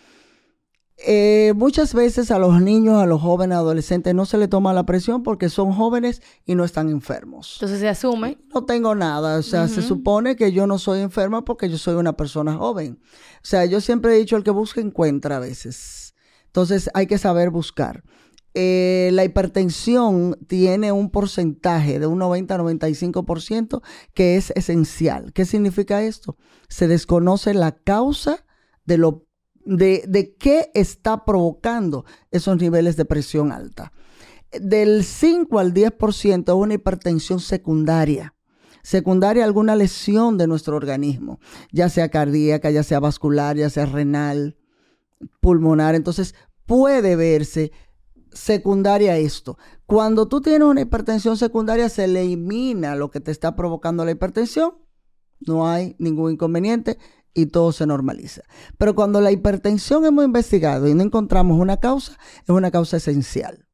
Eh, 1.04 1.54
muchas 1.56 1.94
veces 1.94 2.30
a 2.30 2.38
los 2.38 2.62
niños, 2.62 3.02
a 3.02 3.06
los 3.06 3.22
jóvenes, 3.22 3.58
adolescentes 3.58 4.14
no 4.14 4.26
se 4.26 4.38
le 4.38 4.48
toma 4.48 4.74
la 4.74 4.86
presión 4.86 5.24
porque 5.24 5.50
son 5.50 5.72
jóvenes 5.72 6.22
y 6.46 6.56
no 6.56 6.64
están 6.64 6.90
enfermos. 6.90 7.56
Entonces 7.58 7.80
se 7.80 7.90
asume. 7.90 8.38
No 8.54 8.66
tengo 8.66 8.94
nada, 8.94 9.40
o 9.40 9.42
sea, 9.42 9.68
se 9.68 9.82
supone 9.82 10.36
que 10.36 10.52
yo 10.52 10.68
no 10.68 10.78
soy 10.78 11.00
enferma 11.00 11.44
porque 11.44 11.70
yo 11.70 11.78
soy 11.78 11.96
una 11.96 12.16
persona 12.16 12.56
joven. 12.56 13.00
O 13.38 13.46
sea, 13.46 13.66
yo 13.66 13.82
siempre 13.82 14.16
he 14.16 14.20
dicho, 14.20 14.36
el 14.36 14.44
que 14.44 14.52
busca 14.52 14.82
encuentra 14.82 15.38
a 15.38 15.40
veces. 15.40 16.14
Entonces 16.46 16.90
hay 16.94 17.08
que 17.08 17.18
saber 17.18 17.50
buscar. 17.50 18.04
Eh, 18.54 19.10
la 19.14 19.24
hipertensión 19.24 20.38
tiene 20.48 20.92
un 20.92 21.10
porcentaje 21.10 22.00
de 22.00 22.08
un 22.08 22.20
90-95% 22.20 23.82
que 24.14 24.36
es 24.36 24.52
esencial. 24.52 25.32
¿Qué 25.32 25.46
significa 25.46 26.04
esto? 26.04 26.38
Se 26.68 26.88
desconoce 26.88 27.54
la 27.54 27.72
causa 27.72 28.46
de 28.86 28.98
lo 28.98 29.26
de, 29.66 30.36
qué 30.40 30.72
está 30.74 31.26
provocando 31.26 32.06
esos 32.32 32.58
niveles 32.58 32.96
de 32.96 33.06
presión 33.06 33.52
alta. 33.52 33.92
Del 34.52 35.04
5 35.04 35.60
al 35.60 35.74
10% 35.74 36.44
es 36.48 36.56
una 36.56 36.74
hipertensión 36.74 37.40
secundaria. 37.40 38.34
Secundaria 38.84 39.44
alguna 39.44 39.76
lesión 39.76 40.38
de 40.38 40.48
nuestro 40.48 40.76
organismo, 40.76 41.40
ya 41.72 41.88
sea 41.88 42.10
cardíaca, 42.10 42.72
ya 42.72 42.84
sea 42.84 43.00
vascular, 43.00 43.56
ya 43.56 43.70
sea 43.70 43.86
renal, 43.86 44.58
pulmonar. 45.40 45.94
Entonces 45.94 46.34
puede 46.66 47.16
verse 47.16 47.72
secundaria 48.32 49.18
esto. 49.18 49.58
Cuando 49.86 50.28
tú 50.28 50.42
tienes 50.42 50.68
una 50.68 50.82
hipertensión 50.82 51.38
secundaria, 51.38 51.90
se 51.90 52.06
elimina 52.06 52.96
lo 52.96 53.12
que 53.12 53.20
te 53.20 53.32
está 53.32 53.56
provocando 53.56 54.04
la 54.04 54.12
hipertensión. 54.12 54.74
No 55.46 55.68
hay 55.68 55.96
ningún 56.00 56.34
inconveniente 56.34 56.98
y 57.34 57.48
todo 57.48 57.72
se 57.72 57.86
normaliza. 57.86 58.42
Pero 58.78 58.96
cuando 58.96 59.22
la 59.22 59.32
hipertensión 59.32 60.06
hemos 60.06 60.26
investigado 60.26 60.88
y 60.88 60.94
no 60.94 61.04
encontramos 61.04 61.60
una 61.60 61.78
causa, 61.78 62.18
es 62.44 62.50
una 62.50 62.72
causa 62.72 62.98
esencial. 62.98 63.68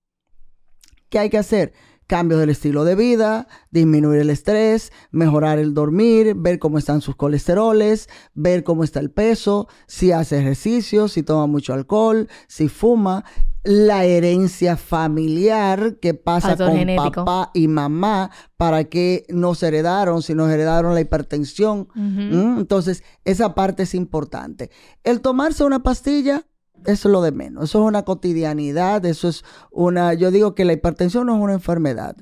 ¿Qué 1.09 1.19
hay 1.19 1.29
que 1.29 1.37
hacer? 1.37 1.73
Cambios 2.07 2.39
del 2.39 2.49
estilo 2.49 2.85
de 2.85 2.95
vida, 2.95 3.47
disminuir 3.69 4.21
el 4.21 4.29
estrés, 4.29 4.93
mejorar 5.11 5.59
el 5.59 5.73
dormir, 5.73 6.35
ver 6.35 6.57
cómo 6.57 6.77
están 6.77 7.01
sus 7.01 7.15
colesteroles, 7.17 8.07
ver 8.33 8.63
cómo 8.63 8.85
está 8.85 9.01
el 9.01 9.11
peso, 9.11 9.67
si 9.87 10.13
hace 10.13 10.39
ejercicio, 10.39 11.09
si 11.09 11.21
toma 11.21 11.47
mucho 11.47 11.73
alcohol, 11.73 12.29
si 12.47 12.69
fuma, 12.69 13.25
la 13.63 14.05
herencia 14.05 14.77
familiar 14.77 15.97
que 15.99 16.13
pasa 16.13 16.55
con 16.55 16.77
papá 16.95 17.51
y 17.53 17.67
mamá, 17.67 18.31
para 18.55 18.85
que 18.85 19.25
nos 19.27 19.61
heredaron, 19.61 20.21
si 20.21 20.33
nos 20.33 20.49
heredaron 20.49 20.93
la 20.93 21.01
hipertensión. 21.01 21.89
Entonces, 21.93 23.03
esa 23.25 23.53
parte 23.53 23.83
es 23.83 23.93
importante. 23.93 24.71
El 25.03 25.19
tomarse 25.19 25.65
una 25.65 25.83
pastilla, 25.83 26.45
eso 26.85 27.09
es 27.09 27.11
lo 27.11 27.21
de 27.21 27.31
menos. 27.31 27.65
Eso 27.65 27.79
es 27.79 27.85
una 27.85 28.03
cotidianidad, 28.03 29.05
eso 29.05 29.27
es 29.27 29.43
una, 29.71 30.13
yo 30.13 30.31
digo 30.31 30.55
que 30.55 30.65
la 30.65 30.73
hipertensión 30.73 31.27
no 31.27 31.35
es 31.35 31.41
una 31.41 31.53
enfermedad, 31.53 32.15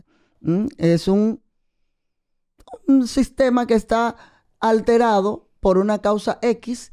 es 0.78 1.08
un, 1.08 1.42
un 2.88 3.08
sistema 3.08 3.68
que 3.68 3.74
está 3.74 4.16
alterado 4.60 5.50
por 5.60 5.78
una 5.78 6.00
causa 6.00 6.40
X 6.42 6.92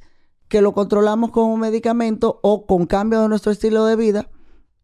que 0.49 0.61
lo 0.61 0.73
controlamos 0.73 1.31
con 1.31 1.45
un 1.45 1.61
medicamento 1.61 2.39
o 2.43 2.67
con 2.67 2.87
cambio 2.87 3.23
de 3.23 3.29
nuestro 3.29 3.53
estilo 3.53 3.87
de 3.87 3.97
vida 3.97 4.31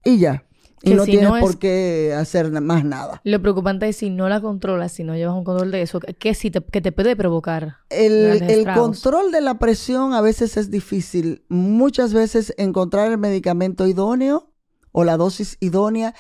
y 0.05 0.19
ya. 0.19 0.48
Y 0.83 0.95
no 0.95 1.05
tienes 1.05 1.31
por 1.41 1.59
qué 1.59 2.15
hacer 2.17 2.51
más 2.61 2.85
nada. 2.85 3.21
Lo 3.25 3.41
preocupante 3.41 3.89
es 3.89 3.97
si 3.97 4.11
no 4.11 4.29
la 4.29 4.41
controlas, 4.41 4.93
si 4.93 5.05
no 5.05 5.17
llevas 5.17 5.37
un 5.37 5.45
control 5.45 5.71
de 5.71 5.83
eso, 5.83 6.01
¿qué 6.01 6.35
si 6.35 6.51
te, 6.51 6.63
que 6.63 6.81
te 6.81 6.93
puede 6.93 7.17
provocar? 7.17 7.79
El, 7.91 8.43
el 8.43 8.73
control 8.73 9.33
de 9.33 9.41
la 9.41 9.59
presión 9.59 10.15
a 10.15 10.21
veces 10.21 10.57
es 10.57 10.71
difícil. 10.71 11.45
Muchas 11.49 12.13
veces 12.13 12.55
encontrar 12.59 13.11
el 13.11 13.19
medicamento 13.19 13.87
idóneo 13.87 14.53
o 14.93 15.05
la 15.05 15.17
dosis 15.17 15.57
idónea 15.61 16.15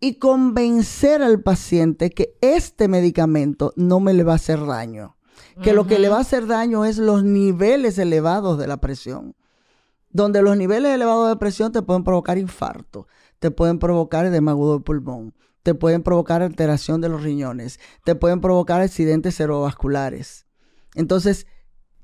y 0.00 0.18
convencer 0.18 1.22
al 1.22 1.40
paciente 1.40 2.10
que 2.10 2.36
este 2.40 2.88
medicamento 2.88 3.72
no 3.76 4.00
me 4.00 4.12
le 4.12 4.22
va 4.22 4.32
a 4.32 4.36
hacer 4.36 4.64
daño. 4.66 5.16
Que 5.62 5.72
lo 5.72 5.86
que 5.86 6.00
le 6.00 6.08
va 6.08 6.18
a 6.18 6.20
hacer 6.20 6.46
daño 6.46 6.84
es 6.84 6.98
los 6.98 7.22
niveles 7.22 7.96
elevados 7.98 8.58
de 8.58 8.66
la 8.66 8.78
presión. 8.78 9.36
Donde 10.10 10.42
los 10.42 10.56
niveles 10.56 10.92
elevados 10.92 11.28
de 11.28 11.36
presión 11.36 11.72
te 11.72 11.82
pueden 11.82 12.04
provocar 12.04 12.38
infarto 12.38 13.06
te 13.44 13.50
pueden 13.50 13.78
provocar 13.78 14.24
edema 14.24 14.52
agudo 14.52 14.78
de 14.78 14.84
pulmón, 14.84 15.34
te 15.62 15.74
pueden 15.74 16.02
provocar 16.02 16.40
alteración 16.40 17.02
de 17.02 17.10
los 17.10 17.22
riñones, 17.22 17.78
te 18.02 18.14
pueden 18.14 18.40
provocar 18.40 18.80
accidentes 18.80 19.36
cerebrovasculares. 19.36 20.46
Entonces, 20.94 21.46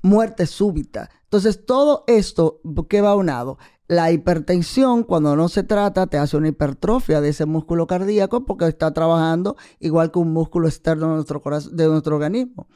muerte 0.03 0.45
súbita. 0.45 1.09
Entonces, 1.23 1.65
todo 1.65 2.03
esto, 2.05 2.61
¿qué 2.87 3.01
va 3.01 3.15
unado? 3.15 3.57
La 3.91 4.09
hipertensión, 4.09 5.03
cuando 5.03 5.35
no 5.35 5.49
se 5.49 5.63
trata, 5.63 6.07
te 6.07 6.17
hace 6.17 6.37
una 6.37 6.47
hipertrofia 6.47 7.19
de 7.19 7.27
ese 7.27 7.45
músculo 7.45 7.87
cardíaco 7.87 8.45
porque 8.45 8.65
está 8.65 8.93
trabajando 8.93 9.57
igual 9.81 10.11
que 10.11 10.19
un 10.19 10.31
músculo 10.31 10.69
externo 10.69 11.09
de 11.09 11.15
nuestro, 11.15 11.41
corazón, 11.41 11.75
de 11.75 11.87
nuestro 11.87 12.15
organismo. 12.15 12.69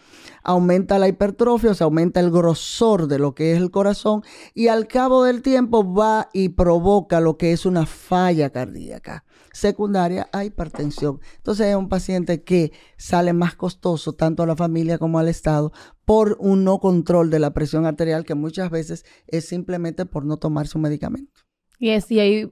Aumenta 0.43 0.99
la 0.99 1.07
hipertrofia, 1.07 1.71
o 1.71 1.73
sea, 1.73 1.85
aumenta 1.85 2.19
el 2.19 2.31
grosor 2.31 3.07
de 3.07 3.17
lo 3.17 3.33
que 3.33 3.53
es 3.53 3.57
el 3.59 3.71
corazón 3.71 4.23
y 4.53 4.67
al 4.67 4.87
cabo 4.87 5.23
del 5.23 5.41
tiempo 5.41 5.93
va 5.93 6.27
y 6.33 6.49
provoca 6.49 7.21
lo 7.21 7.37
que 7.37 7.53
es 7.53 7.65
una 7.65 7.85
falla 7.85 8.49
cardíaca 8.49 9.23
secundaria 9.55 10.27
a 10.33 10.43
hipertensión. 10.43 11.21
Entonces 11.37 11.67
es 11.67 11.75
un 11.75 11.87
paciente 11.87 12.43
que 12.43 12.73
sale 12.97 13.31
más 13.31 13.55
costoso 13.55 14.13
tanto 14.13 14.43
a 14.43 14.45
la 14.45 14.55
familia 14.55 14.97
como 14.97 15.17
al 15.17 15.29
Estado 15.29 15.71
por 16.03 16.35
un 16.39 16.65
no 16.65 16.79
control 16.79 17.29
de 17.29 17.39
la 17.39 17.53
presión 17.53 17.85
arterial 17.85 18.25
que 18.25 18.35
muchas 18.35 18.69
veces 18.69 19.05
es 19.27 19.47
simplemente 19.47 20.05
por 20.05 20.25
no 20.25 20.37
tomar 20.37 20.67
su 20.67 20.77
medicamento. 20.77 21.41
Y, 21.79 21.89
es, 21.89 22.11
y 22.11 22.19
ahí 22.19 22.51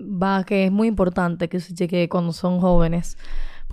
va 0.00 0.44
que 0.44 0.66
es 0.66 0.72
muy 0.72 0.86
importante 0.86 1.48
que 1.48 1.58
se 1.58 1.74
cheque 1.74 2.08
cuando 2.08 2.32
son 2.32 2.60
jóvenes 2.60 3.16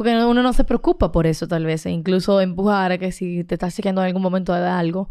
porque 0.01 0.15
uno 0.25 0.41
no 0.41 0.51
se 0.51 0.63
preocupa 0.63 1.11
por 1.11 1.27
eso 1.27 1.47
tal 1.47 1.63
vez, 1.63 1.85
e 1.85 1.91
incluso 1.91 2.41
empujar 2.41 2.91
a 2.91 2.97
que 2.97 3.11
si 3.11 3.43
te 3.43 3.53
estás 3.53 3.75
chequeando 3.75 4.01
en 4.01 4.07
algún 4.07 4.23
momento 4.23 4.51
de 4.51 4.67
algo, 4.67 5.09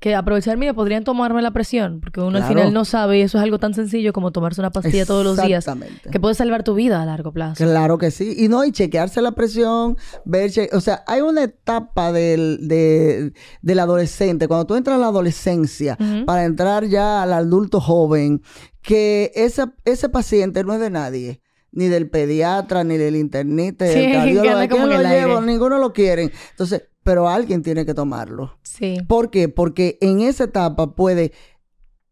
que 0.00 0.16
aprovechar, 0.16 0.56
mira, 0.56 0.74
podrían 0.74 1.04
tomarme 1.04 1.40
la 1.42 1.52
presión, 1.52 2.00
porque 2.00 2.20
uno 2.20 2.38
al 2.38 2.44
final 2.48 2.72
no 2.72 2.84
sabe 2.84 3.18
y 3.18 3.20
eso 3.20 3.38
es 3.38 3.44
algo 3.44 3.60
tan 3.60 3.72
sencillo 3.72 4.12
como 4.12 4.32
tomarse 4.32 4.60
una 4.60 4.70
pastilla 4.70 5.06
todos 5.06 5.24
los 5.24 5.40
días, 5.40 5.64
que 6.10 6.18
puede 6.18 6.34
salvar 6.34 6.64
tu 6.64 6.74
vida 6.74 7.00
a 7.00 7.06
largo 7.06 7.30
plazo. 7.30 7.62
Claro 7.62 7.98
que 7.98 8.10
sí, 8.10 8.34
y 8.36 8.48
no, 8.48 8.64
y 8.64 8.72
chequearse 8.72 9.22
la 9.22 9.30
presión, 9.30 9.96
ver, 10.24 10.50
o 10.72 10.80
sea, 10.80 11.04
hay 11.06 11.20
una 11.20 11.44
etapa 11.44 12.10
del, 12.10 12.66
de, 12.66 13.32
del 13.60 13.78
adolescente, 13.78 14.48
cuando 14.48 14.66
tú 14.66 14.74
entras 14.74 14.96
a 14.96 14.98
la 14.98 15.06
adolescencia, 15.06 15.96
para 16.26 16.46
entrar 16.46 16.86
ya 16.86 17.22
al 17.22 17.32
adulto 17.32 17.80
joven, 17.80 18.42
que 18.80 19.30
esa, 19.36 19.72
ese 19.84 20.08
paciente 20.08 20.64
no 20.64 20.74
es 20.74 20.80
de 20.80 20.90
nadie 20.90 21.40
ni 21.72 21.88
del 21.88 22.08
pediatra, 22.08 22.84
ni 22.84 22.96
del 22.96 23.16
internista, 23.16 23.86
ni 23.86 23.90
del 23.94 24.12
cardiólogo. 24.12 24.86
lo 24.86 25.02
llevo? 25.02 25.40
Ninguno 25.40 25.78
lo 25.78 25.92
quiere. 25.92 26.30
Entonces, 26.50 26.84
pero 27.02 27.28
alguien 27.28 27.62
tiene 27.62 27.84
que 27.84 27.94
tomarlo. 27.94 28.58
Sí. 28.62 28.98
¿Por 29.08 29.30
qué? 29.30 29.48
Porque 29.48 29.98
en 30.00 30.20
esa 30.20 30.44
etapa 30.44 30.94
puede 30.94 31.32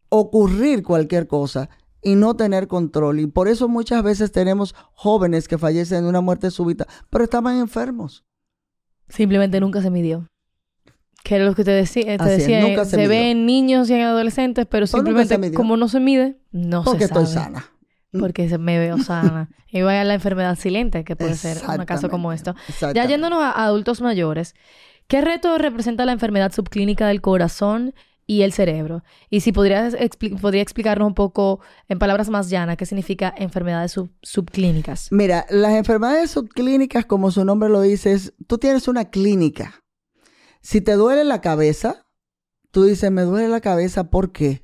ocurrir 0.09 0.83
cualquier 0.83 1.27
cosa 1.27 1.69
y 2.01 2.15
no 2.15 2.35
tener 2.35 2.67
control. 2.67 3.19
Y 3.19 3.27
por 3.27 3.47
eso 3.47 3.69
muchas 3.69 4.03
veces 4.03 4.31
tenemos 4.31 4.75
jóvenes 4.93 5.47
que 5.47 5.57
fallecen 5.57 6.03
de 6.03 6.09
una 6.09 6.21
muerte 6.21 6.51
súbita, 6.51 6.87
pero 7.09 7.23
estaban 7.23 7.57
enfermos. 7.57 8.25
Simplemente 9.07 9.59
nunca 9.59 9.81
se 9.81 9.89
midió. 9.89 10.27
Que 11.23 11.35
era 11.35 11.45
lo 11.45 11.53
que 11.53 11.63
te, 11.63 11.71
decía, 11.71 12.17
te 12.17 12.29
decía. 12.29 12.61
nunca 12.61 12.83
se, 12.83 13.07
ve 13.07 13.29
en 13.29 13.45
niños 13.45 13.89
y 13.89 13.93
en 13.93 14.01
adolescentes, 14.01 14.65
pero 14.65 14.87
simplemente 14.87 15.53
como 15.53 15.77
no 15.77 15.87
se 15.87 15.99
mide, 15.99 16.39
no 16.51 16.83
Porque 16.83 17.03
se 17.03 17.09
sabe. 17.09 17.23
estoy 17.25 17.33
sana. 17.43 17.65
Porque 18.11 18.57
me 18.57 18.79
veo 18.79 18.97
sana. 18.97 19.49
y 19.71 19.81
voy 19.81 19.95
a 19.95 20.03
la 20.03 20.13
enfermedad 20.13 20.57
silente, 20.57 21.03
que 21.03 21.15
puede 21.15 21.35
ser 21.35 21.57
un 21.67 21.85
caso 21.85 22.09
como 22.09 22.33
esto. 22.33 22.55
Ya 22.93 23.05
yéndonos 23.05 23.41
a 23.41 23.63
adultos 23.63 24.01
mayores, 24.01 24.55
¿qué 25.07 25.21
reto 25.21 25.57
representa 25.57 26.05
la 26.05 26.11
enfermedad 26.11 26.51
subclínica 26.51 27.07
del 27.07 27.21
corazón 27.21 27.93
y 28.27 28.43
el 28.43 28.53
cerebro? 28.53 29.03
Y 29.29 29.41
si 29.41 29.51
podrías 29.51 29.95
podría 30.41 30.61
explicarnos 30.61 31.07
un 31.07 31.15
poco, 31.15 31.61
en 31.87 31.99
palabras 31.99 32.29
más 32.29 32.49
llanas, 32.49 32.77
qué 32.77 32.85
significa 32.85 33.33
enfermedades 33.37 33.95
subclínicas. 34.21 35.11
Mira, 35.11 35.45
las 35.49 35.73
enfermedades 35.73 36.31
subclínicas, 36.31 37.05
como 37.05 37.31
su 37.31 37.45
nombre 37.45 37.69
lo 37.69 37.81
dice, 37.81 38.13
es, 38.13 38.33
tú 38.47 38.57
tienes 38.57 38.87
una 38.87 39.05
clínica. 39.05 39.81
Si 40.61 40.81
te 40.81 40.93
duele 40.93 41.23
la 41.23 41.41
cabeza, 41.41 42.05
tú 42.69 42.83
dices, 42.83 43.11
me 43.11 43.23
duele 43.23 43.49
la 43.49 43.61
cabeza, 43.61 44.09
¿por 44.09 44.31
qué? 44.31 44.60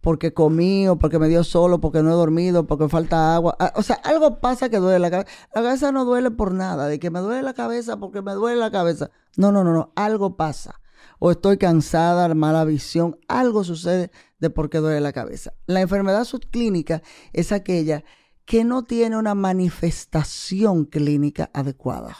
Porque 0.00 0.32
comí 0.32 0.88
o 0.88 0.98
porque 0.98 1.18
me 1.18 1.28
dio 1.28 1.44
solo, 1.44 1.80
porque 1.80 2.02
no 2.02 2.10
he 2.10 2.14
dormido, 2.14 2.66
porque 2.66 2.88
falta 2.88 3.34
agua. 3.34 3.56
Ah, 3.58 3.72
o 3.76 3.82
sea, 3.82 3.96
algo 3.96 4.40
pasa 4.40 4.68
que 4.68 4.78
duele 4.78 4.98
la 4.98 5.10
cabeza. 5.10 5.30
La 5.54 5.62
cabeza 5.62 5.92
no 5.92 6.04
duele 6.04 6.30
por 6.30 6.54
nada, 6.54 6.88
de 6.88 6.98
que 6.98 7.10
me 7.10 7.20
duele 7.20 7.42
la 7.42 7.54
cabeza 7.54 7.98
porque 7.98 8.22
me 8.22 8.32
duele 8.32 8.58
la 8.58 8.70
cabeza. 8.70 9.10
No, 9.36 9.52
no, 9.52 9.62
no, 9.64 9.72
no, 9.72 9.92
algo 9.96 10.36
pasa. 10.36 10.80
O 11.18 11.30
estoy 11.30 11.58
cansada, 11.58 12.32
mala 12.34 12.64
visión, 12.64 13.18
algo 13.28 13.62
sucede 13.62 14.10
de 14.38 14.50
por 14.50 14.70
qué 14.70 14.78
duele 14.78 15.00
la 15.00 15.12
cabeza. 15.12 15.52
La 15.66 15.82
enfermedad 15.82 16.24
subclínica 16.24 17.02
es 17.32 17.52
aquella 17.52 18.04
que 18.46 18.64
no 18.64 18.84
tiene 18.84 19.18
una 19.18 19.34
manifestación 19.34 20.86
clínica 20.86 21.50
adecuada 21.52 22.16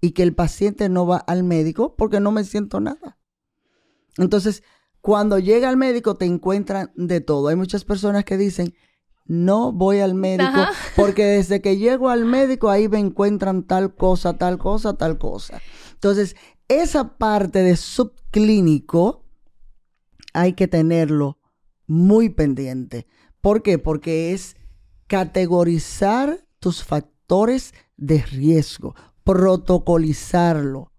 y 0.00 0.12
que 0.12 0.22
el 0.22 0.34
paciente 0.34 0.90
no 0.90 1.06
va 1.06 1.16
al 1.16 1.42
médico 1.42 1.96
porque 1.96 2.20
no 2.20 2.30
me 2.32 2.44
siento 2.44 2.80
nada. 2.80 3.18
Entonces, 4.18 4.62
cuando 5.04 5.38
llega 5.38 5.68
al 5.68 5.76
médico 5.76 6.14
te 6.14 6.24
encuentran 6.24 6.90
de 6.96 7.20
todo. 7.20 7.48
Hay 7.48 7.56
muchas 7.56 7.84
personas 7.84 8.24
que 8.24 8.38
dicen, 8.38 8.72
no 9.26 9.70
voy 9.70 10.00
al 10.00 10.14
médico 10.14 10.64
porque 10.96 11.26
desde 11.26 11.60
que 11.60 11.76
llego 11.76 12.08
al 12.08 12.24
médico 12.24 12.70
ahí 12.70 12.88
me 12.88 13.00
encuentran 13.00 13.64
tal 13.64 13.94
cosa, 13.94 14.38
tal 14.38 14.56
cosa, 14.56 14.96
tal 14.96 15.18
cosa. 15.18 15.60
Entonces, 15.92 16.36
esa 16.68 17.18
parte 17.18 17.58
de 17.58 17.76
subclínico 17.76 19.26
hay 20.32 20.54
que 20.54 20.68
tenerlo 20.68 21.38
muy 21.86 22.30
pendiente. 22.30 23.06
¿Por 23.42 23.62
qué? 23.62 23.78
Porque 23.78 24.32
es 24.32 24.56
categorizar 25.06 26.46
tus 26.60 26.82
factores 26.82 27.74
de 27.98 28.22
riesgo, 28.22 28.94
protocolizarlo, 29.22 30.92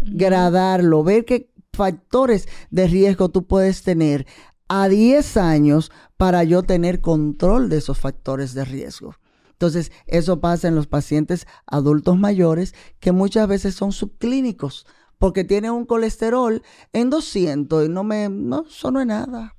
gradarlo, 0.00 1.04
ver 1.04 1.26
que 1.26 1.50
factores 1.72 2.48
de 2.70 2.86
riesgo 2.86 3.28
tú 3.28 3.46
puedes 3.46 3.82
tener 3.82 4.26
a 4.68 4.88
10 4.88 5.36
años 5.36 5.90
para 6.16 6.44
yo 6.44 6.62
tener 6.62 7.00
control 7.00 7.68
de 7.68 7.78
esos 7.78 7.98
factores 7.98 8.54
de 8.54 8.64
riesgo. 8.64 9.16
Entonces, 9.50 9.92
eso 10.06 10.40
pasa 10.40 10.68
en 10.68 10.74
los 10.74 10.86
pacientes 10.86 11.46
adultos 11.66 12.18
mayores 12.18 12.74
que 12.98 13.12
muchas 13.12 13.46
veces 13.48 13.74
son 13.74 13.92
subclínicos 13.92 14.86
porque 15.18 15.44
tienen 15.44 15.72
un 15.72 15.84
colesterol 15.84 16.62
en 16.94 17.10
200 17.10 17.84
y 17.84 17.88
no 17.90 18.04
me, 18.04 18.28
no, 18.30 18.64
eso 18.66 18.90
no 18.90 19.00
es 19.00 19.06
nada. 19.06 19.54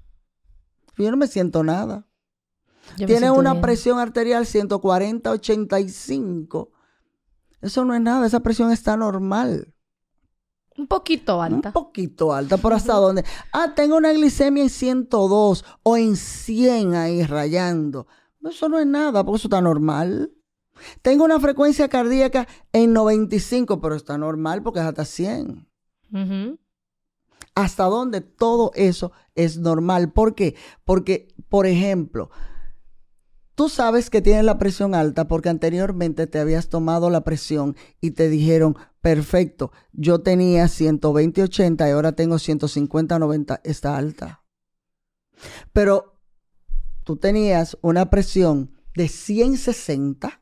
Yo 0.97 1.12
no 1.12 1.17
me 1.17 1.28
siento 1.28 1.63
nada. 1.63 2.08
Tienen 2.95 3.32
una 3.32 3.62
presión 3.62 4.00
arterial 4.00 4.45
140, 4.45 5.30
85. 5.30 6.71
Eso 7.62 7.86
no 7.86 7.93
es 7.93 8.02
nada, 8.02 8.26
esa 8.26 8.39
presión 8.39 8.71
está 8.71 8.97
normal. 8.97 9.74
Un 10.82 10.88
poquito 10.88 11.44
alta. 11.44 11.70
Un 11.70 11.74
poquito 11.74 12.34
alta, 12.34 12.58
por 12.58 12.74
hasta 12.74 12.94
dónde. 12.96 13.24
Ah, 13.54 13.74
tengo 13.76 13.98
una 13.98 14.12
glicemia 14.12 14.63
en 14.63 14.70
102 14.72 15.63
o 15.84 15.96
en 15.96 16.15
100 16.15 16.96
ahí 16.96 17.24
rayando. 17.24 18.08
Eso 18.44 18.67
no 18.67 18.80
es 18.80 18.88
nada, 18.88 19.24
porque 19.24 19.38
eso 19.38 19.48
está 19.48 19.62
normal. 19.62 20.34
Tengo 21.04 21.24
una 21.24 21.39
frecuencia 21.39 21.88
cardíaca 21.88 22.48
en 22.74 22.94
95, 22.94 23.80
pero 23.80 23.94
está 23.94 24.17
normal 24.17 24.63
porque 24.63 24.80
es 24.80 24.86
hasta 24.88 25.06
100. 25.06 25.67
¿Hasta 27.54 27.84
dónde 27.84 28.22
todo 28.22 28.72
eso 28.74 29.12
es 29.36 29.60
normal? 29.60 30.12
¿Por 30.12 30.34
qué? 30.34 30.56
Porque, 30.84 31.28
por 31.48 31.67
ejemplo, 31.67 32.32
Tú 33.54 33.70
sabes 33.70 34.10
que 34.10 34.24
tienes 34.24 34.44
la 34.44 34.58
presión 34.58 34.96
alta 34.96 35.28
porque 35.28 35.50
anteriormente 35.50 36.26
te 36.26 36.39
habías 36.39 36.70
tomado 36.70 37.12
la 37.12 37.22
presión 37.22 37.76
y 38.00 38.12
te 38.12 38.28
dijeron, 38.28 38.76
perfecto, 39.01 39.71
yo 39.91 40.21
tenía 40.21 40.65
120-80 40.65 41.87
y 41.87 41.91
ahora 41.91 42.13
tengo 42.13 42.35
150-90, 42.35 43.61
está 43.63 43.97
alta. 43.97 44.43
Pero 45.73 46.19
tú 47.03 47.17
tenías 47.17 47.77
una 47.81 48.09
presión 48.09 48.71
de 48.95 49.07
160 49.07 50.41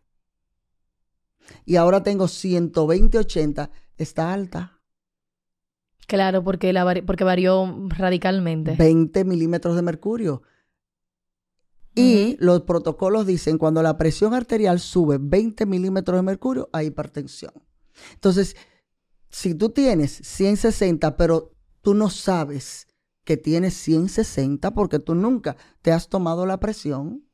y 1.65 1.75
ahora 1.77 2.03
tengo 2.03 2.25
120-80, 2.25 3.69
está 3.97 4.33
alta. 4.33 4.79
Claro, 6.07 6.43
porque, 6.43 6.73
la, 6.73 7.03
porque 7.05 7.23
varió 7.23 7.87
radicalmente. 7.87 8.75
20 8.75 9.23
milímetros 9.25 9.75
de 9.75 9.81
mercurio. 9.83 10.41
Y 11.95 12.37
los 12.39 12.61
protocolos 12.61 13.27
dicen 13.27 13.57
cuando 13.57 13.83
la 13.83 13.97
presión 13.97 14.33
arterial 14.33 14.79
sube 14.79 15.17
20 15.19 15.65
milímetros 15.65 16.17
de 16.17 16.21
mercurio, 16.23 16.69
hay 16.71 16.87
hipertensión. 16.87 17.53
Entonces, 18.13 18.55
si 19.29 19.53
tú 19.53 19.69
tienes 19.69 20.11
160, 20.11 21.17
pero 21.17 21.51
tú 21.81 21.93
no 21.93 22.09
sabes 22.09 22.87
que 23.23 23.37
tienes 23.37 23.75
160 23.75 24.71
porque 24.71 24.99
tú 24.99 25.15
nunca 25.15 25.55
te 25.81 25.91
has 25.91 26.09
tomado 26.09 26.45
la 26.45 26.59
presión 26.59 27.29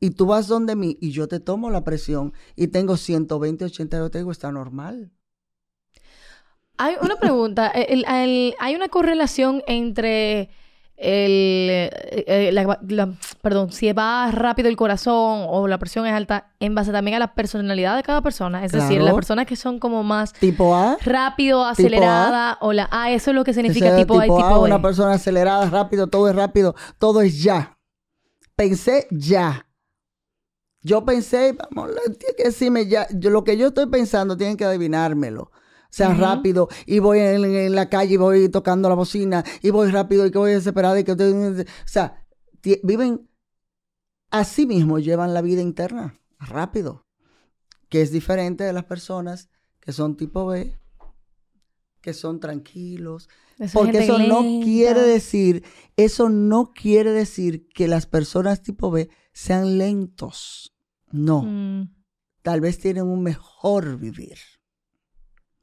y 0.00 0.10
tú 0.10 0.26
vas 0.26 0.48
donde 0.48 0.76
mí 0.76 0.96
y 1.00 1.10
yo 1.10 1.28
te 1.28 1.40
tomo 1.40 1.70
la 1.70 1.84
presión 1.84 2.32
y 2.54 2.68
tengo 2.68 2.96
120, 2.96 3.66
80, 3.66 3.98
yo 3.98 4.10
te 4.10 4.18
digo, 4.18 4.32
está 4.32 4.50
normal. 4.50 5.12
Hay 6.78 6.94
una 7.00 7.16
pregunta, 7.16 7.72
hay 8.08 8.74
una 8.74 8.88
correlación 8.88 9.62
entre 9.66 10.50
el, 10.96 11.68
eh, 11.70 11.90
eh, 12.26 12.50
perdón, 13.42 13.72
si 13.72 13.92
va 13.92 14.30
rápido 14.30 14.68
el 14.68 14.76
corazón 14.76 15.46
o 15.48 15.68
la 15.68 15.78
presión 15.78 16.06
es 16.06 16.12
alta, 16.12 16.52
en 16.60 16.74
base 16.74 16.92
también 16.92 17.16
a 17.16 17.18
la 17.20 17.34
personalidad 17.34 17.96
de 17.96 18.02
cada 18.02 18.22
persona. 18.22 18.64
Es 18.64 18.72
decir, 18.72 19.00
las 19.00 19.14
personas 19.14 19.46
que 19.46 19.56
son 19.56 19.78
como 19.78 20.02
más 20.02 20.32
tipo 20.34 20.74
A, 20.74 20.96
rápido, 21.04 21.64
acelerada, 21.64 22.58
o 22.60 22.72
la 22.72 22.88
A, 22.90 23.10
eso 23.10 23.30
es 23.30 23.34
lo 23.34 23.44
que 23.44 23.54
significa 23.54 23.96
tipo, 23.96 24.18
A 24.18 24.26
y 24.26 24.28
tipo 24.28 24.44
A. 24.44 24.60
Una 24.60 24.80
persona 24.80 25.12
acelerada, 25.14 25.68
rápido, 25.70 26.06
todo 26.08 26.28
es 26.28 26.36
rápido, 26.36 26.74
todo 26.98 27.20
es 27.22 27.42
ya. 27.42 27.78
Pensé 28.54 29.06
ya. 29.10 29.66
Yo 30.80 31.04
pensé, 31.04 31.52
vamos, 31.52 31.90
tiene 32.18 32.34
que 32.36 32.44
decirme 32.44 32.86
ya. 32.86 33.06
Yo, 33.10 33.30
lo 33.30 33.44
que 33.44 33.56
yo 33.56 33.68
estoy 33.68 33.86
pensando, 33.86 34.36
tienen 34.36 34.56
que 34.56 34.64
adivinármelo 34.64 35.50
sea 35.88 36.12
rápido 36.12 36.68
y 36.84 36.98
voy 36.98 37.20
en, 37.20 37.74
la 37.74 37.88
calle 37.88 38.14
y 38.14 38.16
voy 38.18 38.48
tocando 38.50 38.88
la 38.88 38.94
bocina 38.94 39.44
y 39.62 39.70
voy 39.70 39.90
rápido 39.90 40.26
y 40.26 40.30
que 40.30 40.36
voy 40.36 40.52
desesperado 40.52 40.98
y 40.98 41.04
que 41.04 41.12
o 41.12 41.64
sea, 41.86 42.25
viven 42.82 43.28
así 44.30 44.66
mismo 44.66 44.98
llevan 44.98 45.34
la 45.34 45.42
vida 45.42 45.62
interna 45.62 46.18
rápido, 46.38 47.06
que 47.88 48.02
es 48.02 48.10
diferente 48.10 48.64
de 48.64 48.72
las 48.72 48.84
personas 48.84 49.48
que 49.80 49.92
son 49.92 50.16
tipo 50.16 50.46
B, 50.46 50.76
que 52.00 52.12
son 52.12 52.40
tranquilos, 52.40 53.28
porque 53.72 53.98
eso 53.98 54.18
no 54.18 54.40
quiere 54.62 55.00
decir, 55.00 55.64
eso 55.96 56.28
no 56.28 56.72
quiere 56.72 57.12
decir 57.12 57.68
que 57.68 57.88
las 57.88 58.06
personas 58.06 58.62
tipo 58.62 58.90
B 58.90 59.08
sean 59.32 59.78
lentos. 59.78 60.74
No. 61.10 61.42
Mm. 61.42 61.94
Tal 62.42 62.60
vez 62.60 62.78
tienen 62.78 63.04
un 63.04 63.22
mejor 63.22 63.98
vivir. 63.98 64.38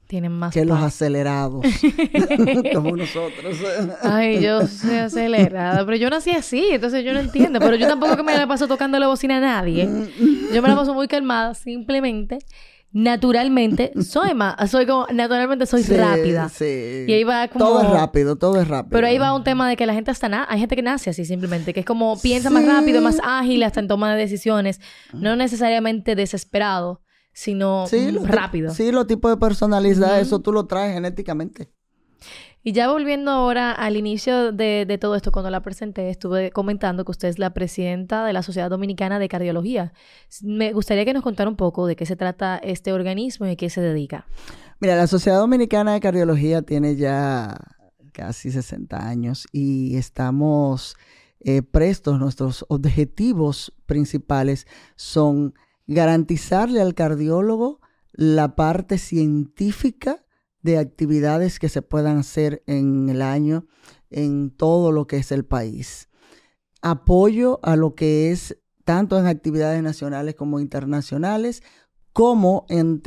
Tienen 0.06 0.32
más 0.32 0.52
que 0.52 0.64
los 0.64 0.78
acelerados, 0.78 1.64
como 2.74 2.96
nosotros. 2.96 3.56
Ay, 4.02 4.40
yo 4.40 4.66
soy 4.66 4.96
acelerada, 4.96 5.84
pero 5.84 5.96
yo 5.96 6.10
nací 6.10 6.30
así, 6.30 6.68
entonces 6.72 7.04
yo 7.04 7.14
no 7.14 7.20
entiendo. 7.20 7.58
Pero 7.58 7.76
yo 7.76 7.88
tampoco 7.88 8.16
que 8.16 8.22
me 8.22 8.36
la 8.36 8.46
paso 8.46 8.68
tocando 8.68 8.98
la 8.98 9.06
bocina 9.06 9.38
a 9.38 9.40
nadie. 9.40 9.88
Yo 10.52 10.60
me 10.60 10.68
la 10.68 10.76
paso 10.76 10.92
muy 10.92 11.08
calmada, 11.08 11.54
simplemente, 11.54 12.38
naturalmente, 12.92 13.92
soy 14.02 14.34
más, 14.34 14.70
soy 14.70 14.86
como, 14.86 15.06
naturalmente 15.12 15.64
soy 15.66 15.82
rápida. 15.82 16.48
Sí. 16.48 17.06
Y 17.08 17.12
ahí 17.12 17.24
va 17.24 17.48
como... 17.48 17.64
Todo 17.64 17.82
es 17.82 17.90
rápido, 17.90 18.36
todo 18.36 18.60
es 18.60 18.68
rápido. 18.68 18.90
Pero 18.90 19.06
ahí 19.06 19.18
va 19.18 19.34
un 19.34 19.42
tema 19.42 19.68
de 19.68 19.76
que 19.76 19.86
la 19.86 19.94
gente 19.94 20.10
hasta 20.10 20.28
nada, 20.28 20.46
hay 20.48 20.60
gente 20.60 20.76
que 20.76 20.82
nace 20.82 21.10
así 21.10 21.24
simplemente, 21.24 21.72
que 21.72 21.80
es 21.80 21.86
como 21.86 22.20
piensa 22.20 22.50
más 22.50 22.64
rápido, 22.66 23.00
más 23.00 23.20
ágil 23.24 23.62
hasta 23.62 23.80
en 23.80 23.88
toma 23.88 24.14
de 24.14 24.20
decisiones, 24.20 24.80
no 25.12 25.34
necesariamente 25.34 26.14
desesperado 26.14 27.03
sino 27.34 27.84
rápido. 28.24 28.72
sí, 28.72 28.90
los 28.90 29.06
tipos 29.06 29.30
de 29.30 29.36
personalidad, 29.36 30.20
eso 30.20 30.40
tú 30.40 30.52
lo 30.52 30.66
traes 30.66 30.94
genéticamente. 30.94 31.70
Y 32.66 32.72
ya 32.72 32.90
volviendo 32.90 33.30
ahora 33.30 33.72
al 33.72 33.94
inicio 33.94 34.50
de, 34.50 34.86
de, 34.88 34.96
todo 34.96 35.16
esto, 35.16 35.30
cuando 35.30 35.50
la 35.50 35.60
presenté, 35.60 36.08
estuve 36.08 36.50
comentando 36.50 37.04
que 37.04 37.10
usted 37.10 37.28
es 37.28 37.38
la 37.38 37.52
presidenta 37.52 38.24
de 38.24 38.32
la 38.32 38.42
Sociedad 38.42 38.70
Dominicana 38.70 39.18
de 39.18 39.28
Cardiología. 39.28 39.92
Me 40.42 40.72
gustaría 40.72 41.04
que 41.04 41.12
nos 41.12 41.22
contara 41.22 41.50
un 41.50 41.56
poco 41.56 41.86
de 41.86 41.94
qué 41.94 42.06
se 42.06 42.16
trata 42.16 42.56
este 42.56 42.94
organismo 42.94 43.44
y 43.44 43.50
a 43.50 43.56
qué 43.56 43.68
se 43.68 43.82
dedica. 43.82 44.26
Mira, 44.80 44.96
la 44.96 45.06
Sociedad 45.06 45.40
Dominicana 45.40 45.92
de 45.92 46.00
Cardiología 46.00 46.62
tiene 46.62 46.96
ya 46.96 47.54
casi 48.12 48.50
60 48.50 49.08
años 49.08 49.46
y 49.52 49.96
estamos 49.96 50.96
eh, 51.40 51.60
prestos, 51.60 52.18
nuestros 52.18 52.64
objetivos 52.68 53.74
principales 53.84 54.66
son 54.96 55.52
garantizarle 55.86 56.80
al 56.80 56.94
cardiólogo 56.94 57.80
la 58.12 58.54
parte 58.56 58.98
científica 58.98 60.24
de 60.62 60.78
actividades 60.78 61.58
que 61.58 61.68
se 61.68 61.82
puedan 61.82 62.18
hacer 62.18 62.62
en 62.66 63.08
el 63.10 63.20
año 63.22 63.66
en 64.10 64.50
todo 64.50 64.92
lo 64.92 65.06
que 65.06 65.18
es 65.18 65.32
el 65.32 65.44
país. 65.44 66.08
Apoyo 66.80 67.60
a 67.62 67.76
lo 67.76 67.94
que 67.94 68.30
es 68.30 68.58
tanto 68.84 69.18
en 69.18 69.26
actividades 69.26 69.82
nacionales 69.82 70.34
como 70.34 70.60
internacionales, 70.60 71.62
como 72.12 72.64
en, 72.68 73.02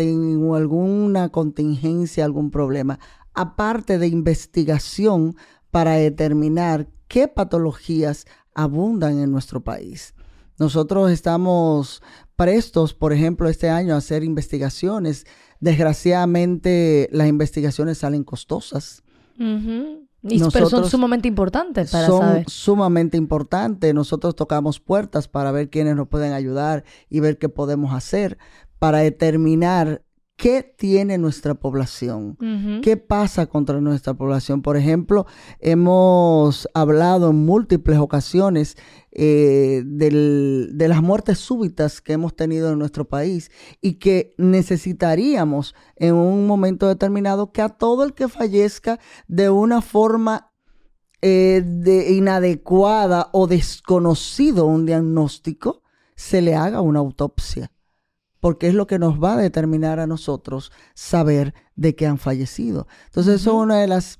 alguna 0.54 1.30
contingencia, 1.30 2.26
algún 2.26 2.52
problema, 2.52 3.00
aparte 3.34 3.98
de 3.98 4.08
investigación 4.08 5.36
para 5.72 5.94
determinar 5.94 6.90
qué 7.08 7.28
patologías 7.28 8.26
abundan 8.54 9.20
en 9.20 9.32
nuestro 9.32 9.63
país. 9.63 10.13
Nosotros 10.60 11.12
estamos 11.12 12.02
prestos, 12.36 12.93
por 12.93 13.13
ejemplo, 13.13 13.50
este 13.50 13.70
año 13.70 13.93
a 13.93 13.98
hacer 13.98 14.24
investigaciones. 14.24 15.26
Desgraciadamente, 15.60 17.10
las 17.12 17.28
investigaciones 17.28 18.00
salen 18.00 18.24
costosas. 18.24 19.04
pero 20.52 20.70
son 20.70 20.89
sumamente 20.89 21.28
importantes 21.28 21.91
para 21.91 22.08
son 22.08 22.43
sumamente 22.48 23.17
importantes. 23.17 23.93
Nosotros 23.93 24.36
tocamos 24.36 24.80
puertas 24.80 25.28
para 25.28 25.52
ver 25.52 25.70
quiénes 25.70 25.96
nos 25.96 26.08
pueden 26.08 26.34
ayudar 26.34 26.84
y 27.10 27.20
ver 27.20 27.38
qué 27.38 27.50
podemos 27.50 27.93
hacer 27.93 28.38
para 28.80 29.00
determinar 29.00 30.04
¿Qué 30.38 30.62
tiene 30.62 31.17
nuestra 31.17 31.56
población? 31.56 32.38
¿Qué 32.84 32.95
pasa 32.95 33.47
contra 33.47 33.82
nuestra 33.82 34.13
población? 34.13 34.62
Por 34.62 34.78
ejemplo, 34.78 35.26
hemos 35.60 36.69
hablado 36.76 37.32
en 37.32 37.43
múltiples 37.43 37.97
ocasiones 37.97 38.78
eh, 39.12 39.82
de 39.84 40.88
las 40.88 41.02
muertes 41.02 41.39
súbitas 41.39 42.02
que 42.02 42.13
hemos 42.13 42.36
tenido 42.36 42.71
en 42.71 42.78
nuestro 42.78 43.06
país 43.06 43.50
y 43.82 43.93
que 43.95 44.36
necesitaríamos 44.38 45.73
en 45.95 46.13
un 46.13 46.45
momento 46.45 46.88
determinado 46.88 47.52
que 47.52 47.63
a 47.63 47.69
todo 47.69 48.04
el 48.04 48.13
que 48.13 48.28
fallezca 48.28 49.00
de 49.28 49.50
una 49.50 49.82
forma 49.82 50.52
eh, 51.23 51.63
de 51.65 52.13
inadecuada 52.13 53.32
o 53.34 53.47
desconocido 53.47 54.67
un 54.67 54.86
diagnóstico, 54.86 55.82
se 56.15 56.43
le 56.43 56.54
haga 56.54 56.82
una 56.82 57.00
autopsia 57.00 57.71
porque 58.39 58.67
es 58.67 58.73
lo 58.73 58.88
que 58.88 59.00
nos 59.00 59.21
va 59.21 59.34
a 59.34 59.38
determinar 59.38 60.00
a 60.00 60.08
nosotros 60.08 60.71
saber 60.93 61.54
de 61.76 61.95
qué 61.95 62.08
han 62.08 62.17
fallecido. 62.17 62.88
Entonces, 63.06 63.41
eso 63.41 63.52
es 63.52 63.63
una 63.63 63.80
de 63.80 63.88
las 63.88 64.19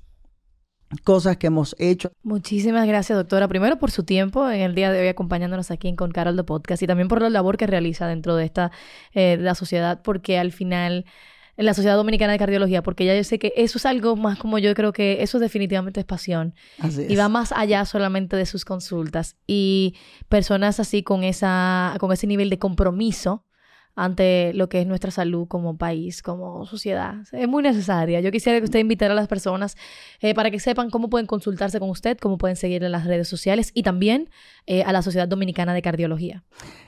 cosas 1.04 1.36
que 1.36 1.48
hemos 1.48 1.76
hecho. 1.78 2.10
Muchísimas 2.22 2.86
gracias, 2.86 3.16
doctora. 3.16 3.48
Primero 3.48 3.78
por 3.78 3.90
su 3.90 4.04
tiempo 4.04 4.48
en 4.50 4.60
el 4.60 4.74
día 4.74 4.90
de 4.90 5.00
hoy 5.00 5.08
acompañándonos 5.08 5.70
aquí 5.70 5.88
en 5.88 5.96
Con 5.96 6.10
Carol 6.10 6.36
de 6.36 6.44
Podcast 6.44 6.82
y 6.82 6.86
también 6.86 7.08
por 7.08 7.20
la 7.20 7.30
labor 7.30 7.56
que 7.56 7.66
realiza 7.66 8.06
dentro 8.06 8.36
de 8.36 8.44
esta 8.44 8.70
eh, 9.12 9.36
la 9.38 9.54
sociedad, 9.54 10.00
porque 10.02 10.38
al 10.38 10.52
final 10.52 11.04
en 11.58 11.66
la 11.66 11.74
Sociedad 11.74 11.96
Dominicana 11.96 12.32
de 12.32 12.38
Cardiología, 12.38 12.84
porque 12.84 13.04
ya 13.04 13.16
yo 13.16 13.24
sé 13.24 13.40
que 13.40 13.52
eso 13.56 13.78
es 13.78 13.86
algo 13.86 14.14
más 14.14 14.38
como 14.38 14.60
yo 14.60 14.72
creo 14.74 14.92
que 14.92 15.24
eso 15.24 15.40
definitivamente 15.40 15.98
es 15.98 16.06
pasión. 16.06 16.54
Así 16.78 17.04
Y 17.08 17.16
va 17.16 17.28
más 17.28 17.50
allá 17.50 17.84
solamente 17.84 18.36
de 18.36 18.46
sus 18.46 18.64
consultas. 18.64 19.36
Y 19.44 19.96
personas 20.28 20.78
así 20.78 21.02
con 21.02 21.24
esa, 21.24 21.96
con 21.98 22.12
ese 22.12 22.28
nivel 22.28 22.48
de 22.48 22.60
compromiso 22.60 23.44
ante 23.98 24.52
lo 24.54 24.68
que 24.68 24.80
es 24.80 24.86
nuestra 24.86 25.10
salud 25.10 25.48
como 25.48 25.76
país, 25.76 26.22
como 26.22 26.64
sociedad. 26.66 27.16
Es 27.32 27.48
muy 27.48 27.64
necesaria. 27.64 28.20
Yo 28.20 28.30
quisiera 28.30 28.60
que 28.60 28.64
usted 28.64 28.78
invitara 28.78 29.12
a 29.12 29.16
las 29.16 29.26
personas 29.26 29.76
eh, 30.20 30.34
para 30.34 30.52
que 30.52 30.60
sepan 30.60 30.88
cómo 30.88 31.10
pueden 31.10 31.26
consultarse 31.26 31.80
con 31.80 31.90
usted, 31.90 32.16
cómo 32.16 32.38
pueden 32.38 32.54
seguirle 32.54 32.86
en 32.86 32.92
las 32.92 33.06
redes 33.06 33.26
sociales 33.26 33.72
y 33.74 33.82
también 33.82 34.30
eh, 34.66 34.84
a 34.84 34.92
la 34.92 35.02
Sociedad 35.02 35.26
Dominicana 35.26 35.74
de 35.74 35.82
Cardiología. 35.82 36.44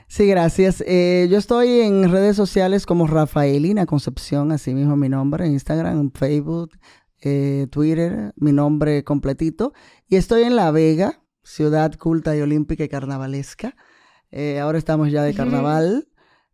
Sí, 0.07 0.25
gracias. 0.25 0.81
Eh, 0.87 1.27
yo 1.29 1.37
estoy 1.37 1.81
en 1.81 2.09
redes 2.09 2.37
sociales 2.37 2.85
como 2.85 3.07
Rafaelina 3.07 3.85
Concepción, 3.85 4.53
así 4.53 4.73
mismo 4.73 4.95
mi 4.95 5.09
nombre, 5.09 5.45
en 5.45 5.51
Instagram, 5.51 6.11
Facebook, 6.13 6.71
Twitter, 7.19 8.31
mi 8.37 8.53
nombre 8.53 9.03
completito. 9.03 9.73
Y 10.07 10.15
estoy 10.15 10.43
en 10.43 10.55
La 10.55 10.71
Vega, 10.71 11.21
ciudad 11.43 11.93
culta 11.95 12.37
y 12.37 12.39
olímpica 12.39 12.85
y 12.85 12.89
carnavalesca. 12.89 13.75
ahora 14.61 14.77
estamos 14.77 15.11
ya 15.11 15.23
de 15.23 15.33
carnaval 15.33 16.07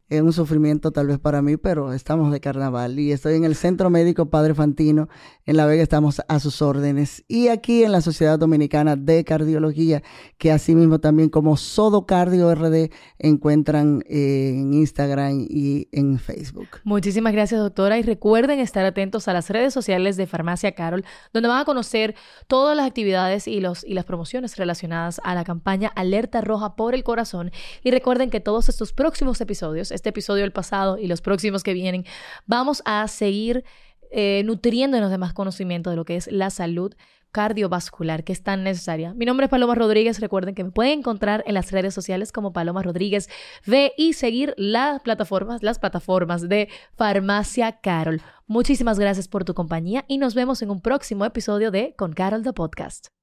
es 0.10 0.22
un 0.22 0.32
sufrimiento 0.32 0.92
tal 0.92 1.08
vez 1.08 1.20
para 1.20 1.42
mí, 1.42 1.58
pero 1.58 1.92
estamos 1.92 2.32
de 2.32 2.40
carnaval 2.40 2.98
y 2.98 3.12
estoy 3.12 3.36
en 3.36 3.44
el 3.44 3.56
Centro 3.56 3.90
Médico 3.90 4.30
Padre 4.30 4.56
Fantino. 4.56 5.10
En 5.46 5.58
La 5.58 5.66
Vega 5.66 5.84
estamos 5.84 6.22
a 6.28 6.40
sus 6.40 6.62
órdenes. 6.62 7.26
Y 7.28 7.50
aquí 7.50 7.84
en 7.84 7.92
la 7.92 8.00
Sociedad 8.00 8.40
Dominicana 8.40 8.96
de 8.96 9.26
Cardiología, 9.26 10.04
que 10.38 10.52
asimismo 10.54 11.00
también 11.00 11.30
como 11.30 11.58
Sodocardio 11.58 12.54
RD 12.56 12.90
encuentran 13.20 14.02
eh, 14.08 14.54
en 14.56 14.74
Instagram 14.74 15.46
y 15.50 15.90
en 15.92 16.20
Facebook. 16.20 16.68
Muchísimas 16.86 17.34
gracias, 17.34 17.60
doctora. 17.60 17.98
Y 17.98 18.02
recuerden 18.02 18.60
estar 18.60 18.86
atentos 18.86 19.28
a 19.28 19.34
las 19.34 19.50
redes 19.50 19.74
sociales 19.74 20.16
de 20.16 20.26
Farmacia 20.26 20.72
Carol, 20.72 21.04
donde 21.34 21.50
van 21.50 21.60
a 21.60 21.66
conocer 21.66 22.16
todas 22.48 22.78
las 22.78 22.88
actividades 22.88 23.48
y, 23.48 23.60
los, 23.60 23.84
y 23.84 23.94
las 23.94 24.06
promociones 24.06 24.56
relacionadas 24.56 25.20
a 25.26 25.36
la 25.36 25.44
campaña 25.44 25.92
Alerta 25.96 26.40
Roja 26.40 26.76
por 26.76 26.96
el 26.96 27.04
Corazón. 27.04 27.52
Y 27.84 27.92
recuerden 27.92 28.30
que 28.30 28.40
todos 28.40 28.70
estos 28.70 28.94
próximos 28.94 29.42
episodios 29.42 29.92
este 29.98 30.10
episodio 30.10 30.44
del 30.44 30.54
pasado 30.54 30.98
y 30.98 31.08
los 31.08 31.22
próximos 31.22 31.64
que 31.64 31.74
vienen, 31.74 32.06
vamos 32.46 32.82
a 32.86 33.08
seguir 33.08 33.66
eh, 34.12 34.44
nutriéndonos 34.46 35.12
de 35.12 35.18
más 35.18 35.34
conocimiento 35.34 35.90
de 35.90 35.98
lo 35.98 36.06
que 36.06 36.16
es 36.16 36.32
la 36.32 36.50
salud 36.50 36.96
cardiovascular 37.32 38.24
que 38.24 38.34
es 38.34 38.42
tan 38.42 38.64
necesaria. 38.64 39.14
Mi 39.14 39.26
nombre 39.26 39.46
es 39.46 39.50
Paloma 39.50 39.76
Rodríguez. 39.76 40.20
Recuerden 40.20 40.56
que 40.56 40.64
me 40.64 40.72
pueden 40.72 41.00
encontrar 41.00 41.44
en 41.46 41.54
las 41.54 41.72
redes 41.72 41.94
sociales 41.94 42.32
como 42.32 42.54
Paloma 42.54 42.82
Rodríguez 42.82 43.30
ve 43.66 43.94
y 43.98 44.14
seguir 44.14 44.54
las 44.58 45.02
plataformas, 45.02 45.62
las 45.62 45.78
plataformas 45.78 46.48
de 46.48 46.70
Farmacia 46.96 47.80
Carol. 47.82 48.22
Muchísimas 48.48 48.98
gracias 48.98 49.28
por 49.28 49.44
tu 49.44 49.54
compañía 49.54 50.06
y 50.08 50.18
nos 50.18 50.36
vemos 50.36 50.62
en 50.62 50.72
un 50.72 50.82
próximo 50.82 51.26
episodio 51.26 51.70
de 51.70 51.94
Con 51.96 52.14
Carol 52.14 52.44
the 52.44 52.54
Podcast. 52.54 53.17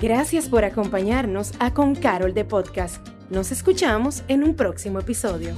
Gracias 0.00 0.48
por 0.48 0.64
acompañarnos 0.64 1.52
a 1.58 1.74
Con 1.74 1.94
Carol 1.94 2.32
de 2.32 2.46
Podcast. 2.46 3.06
Nos 3.28 3.52
escuchamos 3.52 4.22
en 4.28 4.42
un 4.42 4.56
próximo 4.56 4.98
episodio. 4.98 5.54